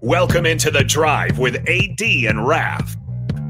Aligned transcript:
Welcome 0.00 0.46
into 0.46 0.70
the 0.70 0.84
drive 0.84 1.40
with 1.40 1.56
AD 1.68 2.00
and 2.00 2.46
Raf. 2.46 2.94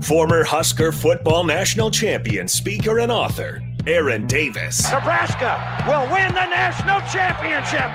Former 0.00 0.44
Husker 0.44 0.92
football 0.92 1.44
national 1.44 1.90
champion, 1.90 2.48
speaker, 2.48 3.00
and 3.00 3.12
author, 3.12 3.62
Aaron 3.86 4.26
Davis. 4.26 4.90
Nebraska 4.90 5.84
will 5.86 6.10
win 6.10 6.28
the 6.28 6.46
national 6.46 7.00
championship. 7.12 7.90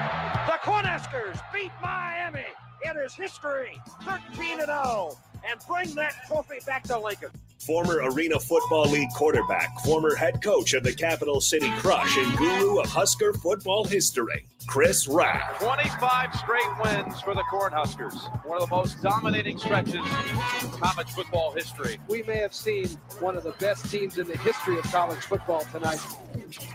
The 0.46 0.60
Cornhuskers 0.62 1.42
beat 1.52 1.72
Miami. 1.82 2.46
It 2.84 2.96
is 3.04 3.16
history, 3.16 3.82
13 4.04 4.60
0, 4.60 5.18
and 5.50 5.60
bring 5.68 5.96
that 5.96 6.14
trophy 6.28 6.60
back 6.64 6.84
to 6.84 7.00
Lincoln. 7.00 7.32
Former 7.66 8.02
Arena 8.04 8.40
Football 8.40 8.92
League 8.92 9.10
quarterback, 9.16 9.80
former 9.80 10.14
head 10.14 10.44
coach 10.44 10.74
of 10.74 10.84
the 10.84 10.94
Capital 10.94 11.42
City 11.42 11.72
Crush, 11.80 12.18
and 12.20 12.38
guru 12.38 12.82
of 12.82 12.88
Husker 12.88 13.34
football 13.34 13.84
history, 13.84 14.46
Chris 14.68 15.08
Raff. 15.08 15.60
25 15.60 16.36
straight 16.36 16.80
wins 16.84 17.22
for 17.22 17.34
the 17.34 17.44
Cornhuskers. 17.52 18.46
One 18.46 18.62
of 18.62 18.70
the 18.70 18.76
most 18.76 19.02
dominating 19.02 19.58
stretches 19.58 19.96
in 19.96 20.70
college 20.72 21.10
football 21.10 21.52
history. 21.52 22.00
We 22.08 22.24
may 22.24 22.38
have 22.38 22.54
seen 22.54 22.88
one 23.20 23.36
of 23.36 23.44
the 23.44 23.52
best 23.54 23.90
teams 23.92 24.18
in 24.18 24.28
the 24.28 24.38
history 24.38 24.78
of 24.78 24.84
college 24.86 25.20
football 25.20 25.62
tonight. 25.72 26.00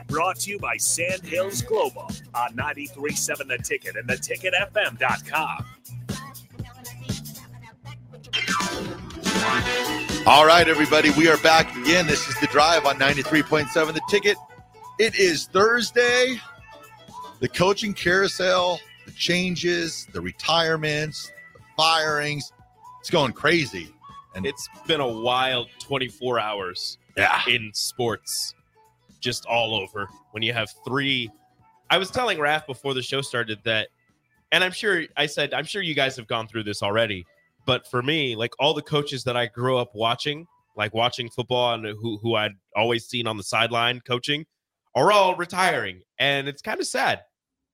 Brought 0.07 0.41
to 0.41 0.51
you 0.51 0.59
by 0.59 0.77
Sandhills 0.77 1.63
Global 1.63 2.11
on 2.35 2.55
93.7 2.55 3.49
The 3.49 3.59
Ticket 3.59 3.97
and 3.97 4.09
theticketfm.com. 4.09 5.65
All 10.27 10.47
right, 10.47 10.69
everybody, 10.69 11.11
we 11.11 11.29
are 11.29 11.39
back 11.39 11.75
again. 11.77 12.07
This 12.07 12.29
is 12.29 12.39
the 12.41 12.49
drive 12.49 12.85
on 12.85 12.97
93.7 12.97 13.95
The 13.95 14.01
Ticket. 14.09 14.37
It 14.99 15.15
is 15.15 15.47
Thursday. 15.47 16.41
The 17.41 17.49
coaching 17.49 17.95
carousel, 17.95 18.81
the 19.07 19.13
changes, 19.13 20.07
the 20.13 20.21
retirements, 20.21 21.31
the 21.55 21.61
firings, 21.77 22.53
it's 23.01 23.11
going 23.11 23.33
crazy. 23.33 23.89
And 24.35 24.45
it's 24.47 24.69
been 24.87 25.01
a 25.01 25.09
wild 25.09 25.69
24 25.81 26.39
hours 26.39 26.99
yeah. 27.17 27.43
in 27.49 27.71
sports, 27.73 28.55
just 29.21 29.47
all 29.47 29.75
over. 29.75 30.09
When 30.33 30.43
you 30.43 30.53
have 30.53 30.69
three, 30.85 31.31
I 31.91 31.99
was 31.99 32.11
telling 32.11 32.39
Raph 32.39 32.67
before 32.67 32.95
the 32.95 33.03
show 33.03 33.21
started 33.21 33.59
that, 33.65 33.89
and 34.53 34.63
I'm 34.63 34.73
sure 34.73 35.05
I 35.17 35.27
said, 35.27 35.55
I'm 35.55 35.65
sure 35.65 35.83
you 35.83 35.95
guys 35.95 36.17
have 36.17 36.27
gone 36.27 36.47
through 36.47 36.65
this 36.65 36.83
already 36.83 37.27
but 37.69 37.87
for 37.87 38.03
me, 38.03 38.35
like 38.35 38.55
all 38.59 38.73
the 38.73 38.81
coaches 38.81 39.25
that 39.25 39.37
I 39.37 39.45
grew 39.45 39.77
up 39.77 39.95
watching, 39.95 40.47
like 40.75 40.95
watching 40.95 41.29
football 41.29 41.75
and 41.75 41.85
who 41.85 42.17
who 42.17 42.35
I'd 42.35 42.55
always 42.75 43.05
seen 43.05 43.27
on 43.27 43.37
the 43.37 43.43
sideline 43.43 44.01
coaching, 44.07 44.47
are 44.95 45.13
all 45.13 45.37
retiring, 45.37 46.01
and 46.19 46.49
it's 46.49 46.63
kind 46.63 46.81
of 46.81 46.87
sad. 46.87 47.21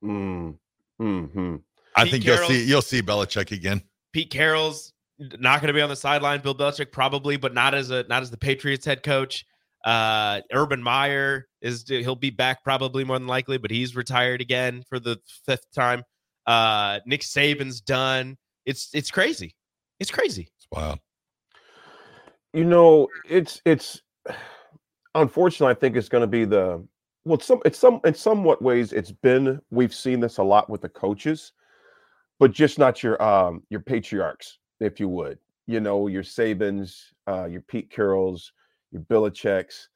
Mm. 0.05 0.57
Hmm. 0.99 1.57
I 1.97 2.09
think 2.09 2.25
Carroll's, 2.25 2.49
you'll 2.51 2.59
see 2.59 2.65
you'll 2.65 2.83
see 2.83 3.03
Belichick 3.03 3.53
again. 3.53 3.83
Pete 4.13 4.31
Carroll's 4.31 4.93
not 5.19 5.61
going 5.61 5.69
to 5.69 5.75
be 5.75 5.81
on 5.81 5.89
the 5.89 5.97
sideline. 5.97 6.41
Bill 6.41 6.55
Belichick 6.55 6.93
probably, 6.93 7.37
but 7.37 7.55
not 7.55 7.75
as 7.75 7.91
a 7.91 8.05
not 8.09 8.23
as 8.23 8.31
the 8.31 8.37
Patriots 8.37 8.85
head 8.85 9.03
coach. 9.03 9.45
Uh, 9.85 10.41
Urban 10.53 10.83
Meyer 10.83 11.47
is 11.61 11.85
he'll 11.87 12.17
be 12.17 12.31
back 12.31 12.65
probably 12.65 13.05
more 13.05 13.19
than 13.19 13.29
likely, 13.29 13.59
but 13.59 13.71
he's 13.71 13.95
retired 13.95 14.41
again 14.41 14.83
for 14.89 14.99
the 14.99 15.19
fifth 15.47 15.71
time. 15.75 16.03
Uh, 16.47 17.01
Nick 17.07 17.21
Saban's 17.21 17.81
done. 17.81 18.37
It's 18.65 18.91
it's 18.95 19.11
crazy. 19.11 19.55
It's 20.01 20.11
crazy. 20.11 20.49
It's 20.57 20.67
wild. 20.73 20.99
You 22.53 22.65
know, 22.65 23.09
it's 23.29 23.61
it's 23.65 24.01
unfortunately, 25.15 25.73
I 25.73 25.75
think 25.75 25.97
it's 25.97 26.09
going 26.09 26.23
to 26.23 26.29
be 26.29 26.45
the 26.45 26.87
well. 27.25 27.41
Some 27.41 27.61
it's 27.65 27.79
some 27.79 28.01
in 28.05 28.15
somewhat 28.15 28.63
ways 28.63 28.93
it's 28.93 29.13
been 29.13 29.61
we've 29.71 29.95
seen 29.95 30.21
this 30.21 30.39
a 30.39 30.43
lot 30.43 30.69
with 30.69 30.83
the 30.83 30.89
coaches, 30.89 31.53
but 32.39 32.53
just 32.53 32.79
not 32.79 33.03
your 33.03 33.21
um 33.23 33.63
your 33.71 33.81
patriarchs, 33.81 34.59
if 34.81 35.01
you 35.01 35.09
would. 35.09 35.39
You 35.67 35.81
know, 35.81 36.09
your 36.09 36.23
Sabans, 36.23 37.05
uh, 37.27 37.47
your 37.47 37.63
Pete 37.63 37.91
Carrolls, 37.91 38.53
your 38.91 39.03
Belichick's. 39.03 39.89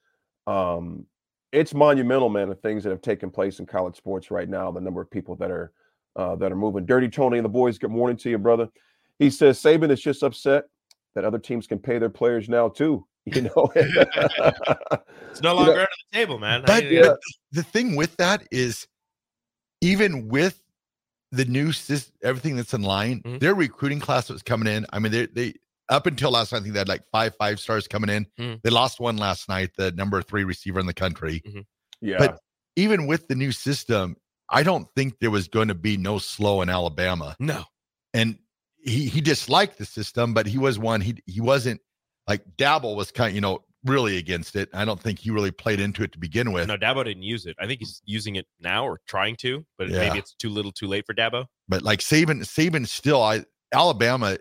Um, 0.46 1.04
it's 1.52 1.74
monumental, 1.74 2.28
man, 2.28 2.48
the 2.48 2.54
things 2.54 2.84
that 2.84 2.90
have 2.90 3.02
taken 3.02 3.30
place 3.30 3.58
in 3.58 3.66
college 3.66 3.96
sports 3.96 4.30
right 4.30 4.48
now. 4.48 4.70
The 4.70 4.80
number 4.80 5.00
of 5.00 5.10
people 5.10 5.36
that 5.36 5.50
are 5.50 5.72
uh, 6.16 6.36
that 6.36 6.52
are 6.52 6.56
moving. 6.56 6.86
Dirty 6.86 7.08
Tony 7.08 7.38
and 7.38 7.44
the 7.44 7.50
boys. 7.50 7.78
Good 7.78 7.90
morning 7.90 8.16
to 8.18 8.30
you, 8.30 8.38
brother. 8.38 8.68
He 9.18 9.30
says 9.30 9.60
Saban 9.60 9.90
is 9.90 10.00
just 10.00 10.22
upset 10.22 10.64
that 11.14 11.24
other 11.24 11.38
teams 11.38 11.66
can 11.66 11.78
pay 11.78 11.98
their 11.98 12.10
players 12.10 12.48
now 12.48 12.68
too. 12.68 13.06
You 13.34 13.42
know, 13.42 13.72
it's 13.74 15.42
no 15.42 15.54
longer 15.54 15.72
you 15.72 15.76
know, 15.76 15.82
under 15.82 15.88
the 16.12 16.18
table, 16.18 16.38
man. 16.38 16.62
But, 16.62 16.70
I, 16.70 16.78
yeah. 16.86 17.12
the 17.52 17.62
thing 17.62 17.96
with 17.96 18.16
that 18.16 18.42
is, 18.50 18.86
even 19.80 20.28
with 20.28 20.60
the 21.32 21.44
new 21.44 21.72
system, 21.72 22.14
everything 22.22 22.56
that's 22.56 22.74
in 22.74 22.82
line, 22.82 23.22
mm-hmm. 23.24 23.38
their 23.38 23.54
recruiting 23.54 24.00
class 24.00 24.30
was 24.30 24.42
coming 24.42 24.72
in. 24.72 24.86
I 24.92 24.98
mean, 24.98 25.12
they 25.12 25.26
they 25.26 25.54
up 25.88 26.06
until 26.06 26.30
last 26.30 26.52
night, 26.52 26.58
I 26.58 26.62
think 26.62 26.74
they 26.74 26.80
had 26.80 26.88
like 26.88 27.04
five 27.12 27.34
five 27.36 27.60
stars 27.60 27.86
coming 27.86 28.10
in. 28.10 28.26
Mm-hmm. 28.38 28.54
They 28.62 28.70
lost 28.70 29.00
one 29.00 29.16
last 29.16 29.48
night, 29.48 29.70
the 29.76 29.92
number 29.92 30.22
three 30.22 30.44
receiver 30.44 30.80
in 30.80 30.86
the 30.86 30.94
country. 30.94 31.42
Mm-hmm. 31.46 31.60
Yeah, 32.00 32.18
but 32.18 32.38
even 32.76 33.06
with 33.06 33.28
the 33.28 33.34
new 33.34 33.52
system, 33.52 34.16
I 34.50 34.62
don't 34.62 34.88
think 34.94 35.18
there 35.20 35.30
was 35.30 35.48
going 35.48 35.68
to 35.68 35.74
be 35.74 35.96
no 35.96 36.18
slow 36.18 36.62
in 36.62 36.68
Alabama. 36.68 37.36
No, 37.38 37.64
and 38.14 38.38
he 38.82 39.06
he 39.06 39.20
disliked 39.20 39.78
the 39.78 39.84
system, 39.84 40.34
but 40.34 40.46
he 40.46 40.58
was 40.58 40.78
one 40.78 41.00
he 41.00 41.16
he 41.26 41.40
wasn't 41.40 41.80
like 42.28 42.44
Dabo 42.56 42.94
was 42.94 43.10
kind 43.10 43.30
of, 43.30 43.34
you 43.34 43.40
know 43.40 43.64
really 43.84 44.18
against 44.18 44.56
it. 44.56 44.68
I 44.74 44.84
don't 44.84 45.00
think 45.00 45.18
he 45.18 45.30
really 45.30 45.50
played 45.50 45.80
into 45.80 46.02
it 46.02 46.12
to 46.12 46.18
begin 46.18 46.52
with. 46.52 46.68
No, 46.68 46.76
Dabo 46.76 47.04
didn't 47.04 47.22
use 47.22 47.46
it. 47.46 47.56
I 47.60 47.66
think 47.66 47.80
he's 47.80 48.02
using 48.04 48.36
it 48.36 48.46
now 48.60 48.84
or 48.84 49.00
trying 49.06 49.36
to, 49.36 49.64
but 49.78 49.88
yeah. 49.88 50.00
maybe 50.00 50.18
it's 50.18 50.34
too 50.34 50.50
little, 50.50 50.72
too 50.72 50.86
late 50.86 51.06
for 51.06 51.14
Dabo. 51.14 51.46
But 51.68 51.82
like 51.82 52.00
Saban, 52.00 52.40
Saban 52.40 52.86
still, 52.86 53.22
I 53.22 53.44
Alabama 53.72 54.38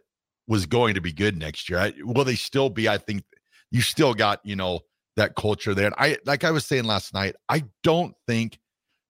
was 0.47 0.65
going 0.65 0.95
to 0.95 1.01
be 1.01 1.11
good 1.11 1.37
next 1.37 1.69
year. 1.69 1.79
I, 1.79 1.93
will 2.01 2.23
they 2.23 2.35
still 2.35 2.69
be? 2.69 2.87
I 2.89 2.97
think 2.97 3.23
you 3.71 3.81
still 3.81 4.13
got 4.13 4.39
you 4.43 4.55
know 4.55 4.81
that 5.15 5.35
culture 5.35 5.73
there. 5.73 5.87
And 5.87 5.95
I 5.97 6.17
like 6.25 6.43
I 6.43 6.51
was 6.51 6.65
saying 6.65 6.85
last 6.85 7.13
night, 7.13 7.35
I 7.49 7.63
don't 7.83 8.15
think 8.27 8.59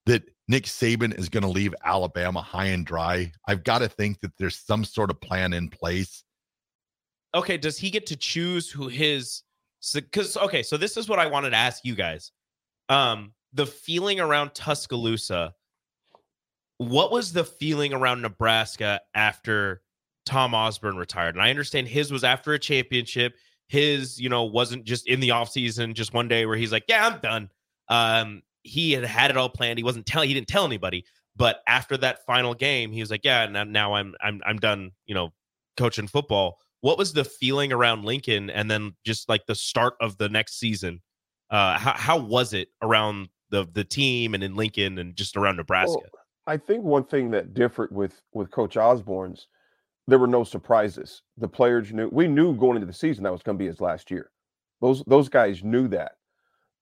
that 0.06 0.24
Nick 0.48 0.64
Saban 0.64 1.18
is 1.18 1.30
going 1.30 1.44
to 1.44 1.50
leave 1.50 1.74
Alabama 1.84 2.42
high 2.42 2.68
and 2.68 2.86
dry. 2.86 3.32
I've 3.48 3.64
got 3.64 3.80
to 3.80 3.90
think 3.90 4.22
that 4.22 4.32
there's 4.38 4.58
some 4.58 4.86
sort 4.86 5.10
of 5.10 5.20
plan 5.20 5.54
in 5.54 5.70
place. 5.70 6.24
Okay, 7.36 7.58
does 7.58 7.78
he 7.78 7.90
get 7.90 8.06
to 8.08 8.16
choose 8.16 8.70
who 8.70 8.88
his 8.88 9.44
cuz 10.12 10.38
okay, 10.38 10.64
so 10.64 10.78
this 10.78 10.98
is 10.98 11.08
what 11.10 11.20
I 11.20 11.28
wanted 11.28 11.52
to 11.52 11.58
ask 11.58 11.86
you 11.86 11.96
guys. 11.96 12.32
Um 12.90 13.34
the 13.54 13.66
feeling 13.66 14.20
around 14.20 14.54
Tuscaloosa 14.54 15.54
what 16.80 17.12
was 17.12 17.34
the 17.34 17.44
feeling 17.44 17.94
around 17.94 18.22
Nebraska 18.22 19.02
after 19.16 19.82
Tom 20.26 20.54
Osborne 20.54 20.96
retired? 20.96 21.36
And 21.36 21.42
I 21.42 21.50
understand 21.50 21.88
his 21.88 22.12
was 22.12 22.24
after 22.24 22.54
a 22.54 22.60
championship. 22.60 23.36
His, 23.68 24.20
you 24.20 24.30
know, 24.30 24.44
wasn't 24.44 24.86
just 24.86 25.08
in 25.08 25.20
the 25.20 25.30
offseason, 25.30 25.94
just 25.94 26.14
one 26.14 26.28
day 26.28 26.46
where 26.46 26.56
he's 26.56 26.72
like, 26.72 26.86
Yeah, 26.88 27.08
I'm 27.08 27.20
done. 27.20 27.50
Um, 27.90 28.44
he 28.68 28.92
had 28.92 29.04
had 29.06 29.32
it 29.32 29.38
all 29.38 29.50
planned. 29.50 29.80
He 29.80 29.84
wasn't 29.84 30.06
telling. 30.06 30.28
He 30.28 30.34
didn't 30.34 30.48
tell 30.48 30.66
anybody. 30.66 31.06
But 31.36 31.62
after 31.68 31.98
that 31.98 32.26
final 32.26 32.54
game, 32.54 32.92
he 32.92 33.00
was 33.00 33.12
like, 33.12 33.22
"Yeah, 33.24 33.46
now, 33.46 33.64
now 33.64 33.94
I'm 33.94 34.16
I'm 34.22 34.42
I'm 34.46 34.58
done. 34.58 34.92
You 35.06 35.16
know, 35.16 35.34
coaching 35.78 36.08
football." 36.08 36.60
What 36.81 36.97
was 36.97 37.13
the 37.13 37.24
feeling 37.24 37.71
around 37.71 38.06
Lincoln, 38.06 38.50
and 38.50 38.69
then 38.69 38.94
just 39.06 39.29
like 39.29 39.45
the 39.47 39.56
start 39.56 39.95
of 40.00 40.18
the 40.18 40.29
next 40.29 40.59
season? 40.59 41.01
Uh, 41.50 41.77
how 41.77 41.94
how 41.94 42.18
was 42.18 42.53
it 42.53 42.69
around 42.81 43.29
the 43.50 43.68
the 43.74 43.83
team 43.83 44.33
and 44.33 44.44
in 44.44 44.56
Lincoln 44.56 44.97
and 44.97 45.15
just 45.15 45.38
around 45.38 45.57
Nebraska? 45.57 45.97
Well, 45.97 46.21
I 46.45 46.57
think 46.57 46.83
one 46.83 47.03
thing 47.03 47.31
that 47.31 47.53
differed 47.53 47.89
with 47.91 48.21
with 48.33 48.51
Coach 48.51 48.77
Osborne's, 48.77 49.47
there 50.07 50.19
were 50.19 50.27
no 50.27 50.44
surprises. 50.44 51.21
The 51.38 51.47
players 51.47 51.91
knew. 51.91 52.09
We 52.12 52.27
knew 52.27 52.56
going 52.56 52.75
into 52.75 52.88
the 52.88 52.94
season 52.94 53.24
that 53.24 53.31
was 53.31 53.44
going 53.44 53.57
to 53.57 53.62
be 53.62 53.68
his 53.68 53.81
last 53.81 54.12
year. 54.12 54.31
Those 54.81 55.03
those 55.07 55.29
guys 55.29 55.63
knew 55.63 55.88
that. 55.89 56.13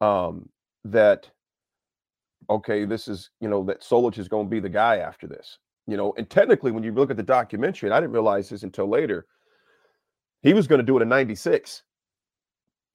Um, 0.02 0.50
that 0.84 1.30
okay, 2.50 2.86
this 2.86 3.08
is, 3.08 3.32
you 3.42 3.50
know, 3.50 3.64
that 3.64 3.82
Solich 3.82 4.20
is 4.20 4.28
going 4.28 4.46
to 4.46 4.50
be 4.50 4.60
the 4.60 4.70
guy 4.70 4.98
after 4.98 5.28
this. 5.28 5.58
You 5.88 5.98
know, 5.98 6.14
and 6.18 6.30
technically, 6.30 6.72
when 6.72 6.84
you 6.84 6.92
look 6.92 7.12
at 7.12 7.18
the 7.18 7.24
documentary, 7.24 7.90
and 7.90 7.94
I 7.94 8.00
didn't 8.00 8.14
realize 8.14 8.50
this 8.50 8.64
until 8.64 8.88
later, 8.88 9.28
he 10.46 10.54
was 10.54 10.68
going 10.68 10.80
to 10.80 10.86
do 10.86 10.98
it 10.98 11.02
in 11.02 11.10
96. 11.10 11.84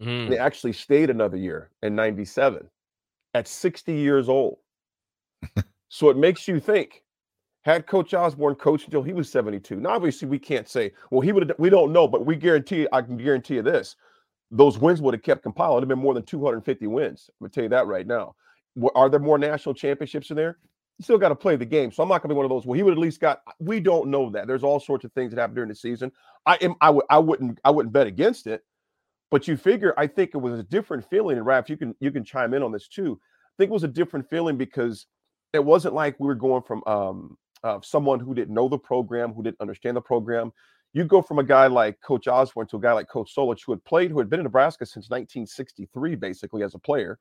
Mm. 0.02 0.30
They 0.30 0.38
actually 0.38 0.72
stayed 0.72 1.10
another 1.10 1.36
year 1.36 1.70
in 1.82 1.94
97 1.94 2.68
at 3.34 3.46
60 3.46 3.92
years 3.92 4.28
old. 4.28 4.58
so 5.88 6.10
it 6.10 6.16
makes 6.16 6.48
you 6.48 6.60
think 6.60 7.02
Had 7.62 7.86
Coach 7.86 8.14
Osborne 8.14 8.54
coached 8.54 8.86
until 8.86 9.02
he 9.02 9.12
was 9.12 9.30
72. 9.30 9.76
Now, 9.76 9.90
obviously, 9.90 10.28
we 10.28 10.38
can't 10.38 10.68
say, 10.68 10.92
well, 11.10 11.20
he 11.20 11.32
would 11.32 11.48
have, 11.48 11.58
we 11.58 11.70
don't 11.70 11.92
know, 11.92 12.08
but 12.08 12.24
we 12.24 12.36
guarantee, 12.36 12.86
I 12.92 13.02
can 13.02 13.16
guarantee 13.16 13.54
you 13.54 13.62
this 13.62 13.96
those 14.50 14.78
wins 14.78 15.00
would 15.00 15.14
have 15.14 15.22
kept 15.22 15.42
compiling. 15.42 15.72
It 15.72 15.74
would 15.74 15.82
have 15.82 15.88
been 15.88 16.02
more 16.02 16.14
than 16.14 16.24
250 16.24 16.86
wins. 16.88 17.30
I'm 17.30 17.44
going 17.44 17.50
to 17.50 17.54
tell 17.54 17.64
you 17.64 17.70
that 17.70 17.86
right 17.86 18.06
now. 18.06 18.34
Are 18.94 19.08
there 19.08 19.20
more 19.20 19.38
national 19.38 19.74
championships 19.74 20.30
in 20.30 20.36
there? 20.36 20.58
You 21.00 21.04
still 21.04 21.16
got 21.16 21.30
to 21.30 21.34
play 21.34 21.56
the 21.56 21.64
game. 21.64 21.90
So 21.90 22.02
I'm 22.02 22.10
not 22.10 22.20
going 22.20 22.28
to 22.28 22.34
be 22.34 22.36
one 22.36 22.44
of 22.44 22.50
those. 22.50 22.66
Well, 22.66 22.76
he 22.76 22.82
would 22.82 22.92
at 22.92 22.98
least 22.98 23.20
got. 23.20 23.40
We 23.58 23.80
don't 23.80 24.10
know 24.10 24.28
that. 24.28 24.46
There's 24.46 24.62
all 24.62 24.78
sorts 24.78 25.02
of 25.06 25.12
things 25.14 25.32
that 25.32 25.40
happen 25.40 25.54
during 25.54 25.70
the 25.70 25.74
season. 25.74 26.12
I 26.44 26.56
am. 26.56 26.74
I 26.82 26.90
would. 26.90 27.06
I 27.08 27.18
wouldn't. 27.18 27.58
I 27.64 27.70
wouldn't 27.70 27.94
bet 27.94 28.06
against 28.06 28.46
it. 28.46 28.62
But 29.30 29.48
you 29.48 29.56
figure. 29.56 29.94
I 29.96 30.06
think 30.06 30.32
it 30.34 30.36
was 30.36 30.60
a 30.60 30.62
different 30.62 31.08
feeling. 31.08 31.38
And 31.38 31.46
Raph, 31.46 31.70
you 31.70 31.78
can 31.78 31.94
you 32.00 32.10
can 32.10 32.22
chime 32.22 32.52
in 32.52 32.62
on 32.62 32.70
this 32.70 32.86
too. 32.86 33.18
I 33.18 33.52
think 33.56 33.70
it 33.70 33.72
was 33.72 33.84
a 33.84 33.88
different 33.88 34.28
feeling 34.28 34.58
because 34.58 35.06
it 35.54 35.64
wasn't 35.64 35.94
like 35.94 36.20
we 36.20 36.26
were 36.26 36.34
going 36.34 36.64
from 36.64 36.82
um, 36.86 37.38
uh, 37.64 37.78
someone 37.82 38.20
who 38.20 38.34
didn't 38.34 38.52
know 38.52 38.68
the 38.68 38.76
program, 38.76 39.32
who 39.32 39.42
didn't 39.42 39.62
understand 39.62 39.96
the 39.96 40.02
program. 40.02 40.52
You 40.92 41.04
go 41.04 41.22
from 41.22 41.38
a 41.38 41.44
guy 41.44 41.66
like 41.66 41.98
Coach 42.02 42.28
Osborne 42.28 42.66
to 42.66 42.76
a 42.76 42.80
guy 42.80 42.92
like 42.92 43.08
Coach 43.08 43.34
Solich, 43.34 43.62
who 43.64 43.72
had 43.72 43.82
played, 43.86 44.10
who 44.10 44.18
had 44.18 44.28
been 44.28 44.40
in 44.40 44.44
Nebraska 44.44 44.84
since 44.84 45.08
1963, 45.08 46.16
basically 46.16 46.62
as 46.62 46.74
a 46.74 46.78
player. 46.78 47.18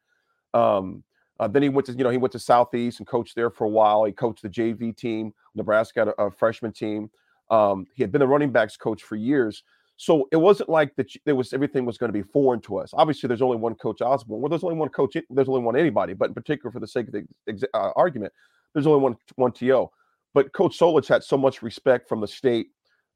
Um, 0.54 1.02
uh, 1.40 1.48
then 1.48 1.64
he 1.64 1.70
went 1.70 1.86
to, 1.86 1.94
you 1.94 2.04
know, 2.04 2.10
he 2.10 2.18
went 2.18 2.34
to 2.34 2.40
Southeast 2.40 3.00
and 3.00 3.08
coached 3.08 3.36
there 3.36 3.50
for 3.50 3.66
a 3.66 3.70
while. 3.70 4.04
He 4.04 4.12
coached 4.12 4.42
the 4.42 4.50
JV 4.50 4.96
team. 4.96 5.34
Nebraska 5.56 6.02
had 6.02 6.08
a, 6.10 6.24
a 6.24 6.32
freshman 6.32 6.74
team. 6.74 7.10
Um, 7.50 7.88
he 7.94 8.04
had 8.04 8.12
been 8.12 8.22
a 8.22 8.28
running 8.28 8.52
backs 8.52 8.76
coach 8.78 9.04
for 9.04 9.16
years. 9.16 9.64
So 9.96 10.28
it 10.32 10.38
wasn't 10.38 10.70
like 10.70 10.96
that. 10.96 11.12
There 11.26 11.36
was 11.36 11.52
everything 11.52 11.86
was 11.86 11.98
going 11.98 12.12
to 12.12 12.18
be 12.18 12.24
foreign 12.24 12.62
to 12.62 12.78
us. 12.78 12.92
Obviously, 12.94 13.28
there's 13.28 13.42
only 13.42 13.58
one 13.58 13.76
coach 13.76 14.02
Osborne. 14.02 14.42
Well, 14.42 14.50
there's 14.50 14.64
only 14.64 14.78
one 14.78 14.90
coach. 14.90 15.18
There's 15.30 15.50
only 15.50 15.62
one 15.62 15.76
anybody. 15.76 16.14
But 16.14 16.30
in 16.30 16.34
particular, 16.34 16.72
for 16.72 16.80
the 16.80 16.88
sake 16.88 17.08
of 17.08 17.14
the 17.14 17.68
uh, 17.74 17.92
argument, 17.96 18.32
there's 18.74 18.88
only 18.88 19.02
one 19.02 19.18
one 19.36 19.52
to. 19.54 19.90
But 20.34 20.54
Coach 20.54 20.78
Solich 20.78 21.08
had 21.08 21.24
so 21.24 21.38
much 21.38 21.62
respect 21.62 22.08
from 22.08 22.22
the 22.22 22.28
state, 22.28 22.68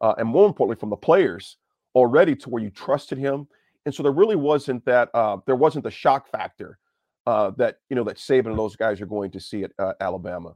uh, 0.02 0.16
and 0.18 0.28
more 0.28 0.46
importantly, 0.46 0.80
from 0.80 0.90
the 0.90 0.98
players 0.98 1.58
already, 1.96 2.36
to 2.36 2.50
where 2.50 2.62
you 2.62 2.70
trusted 2.70 3.18
him. 3.18 3.48
And 3.86 3.94
so 3.94 4.04
there 4.04 4.12
really 4.12 4.36
wasn't 4.36 4.84
that. 4.86 5.10
Uh, 5.14 5.38
there 5.46 5.56
wasn't 5.56 5.84
the 5.84 5.92
shock 5.92 6.30
factor 6.30 6.80
uh, 7.26 7.52
that 7.58 7.78
you 7.90 7.96
know 7.96 8.04
that 8.06 8.18
Saban 8.18 8.48
and 8.48 8.60
those 8.60 8.76
guys 8.76 9.02
are 9.02 9.06
going 9.06 9.32
to 9.32 9.40
see 9.40 9.64
at 9.64 9.72
uh, 9.80 9.94
Alabama. 10.00 10.56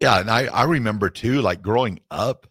Yeah, 0.00 0.20
and 0.20 0.30
I 0.30 0.46
I 0.46 0.64
remember 0.64 1.10
too, 1.10 1.40
like 1.40 1.62
growing 1.62 2.00
up, 2.10 2.46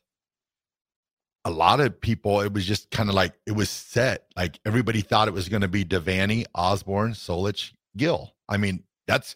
a 1.43 1.51
lot 1.51 1.79
of 1.79 1.99
people 1.99 2.41
it 2.41 2.53
was 2.53 2.65
just 2.65 2.91
kind 2.91 3.09
of 3.09 3.15
like 3.15 3.33
it 3.45 3.53
was 3.53 3.69
set. 3.69 4.25
Like 4.35 4.59
everybody 4.65 5.01
thought 5.01 5.27
it 5.27 5.33
was 5.33 5.49
going 5.49 5.61
to 5.61 5.67
be 5.67 5.85
Devaney, 5.85 6.45
Osborne, 6.55 7.13
Solich, 7.13 7.73
Gill. 7.97 8.33
I 8.49 8.57
mean, 8.57 8.83
that's 9.07 9.35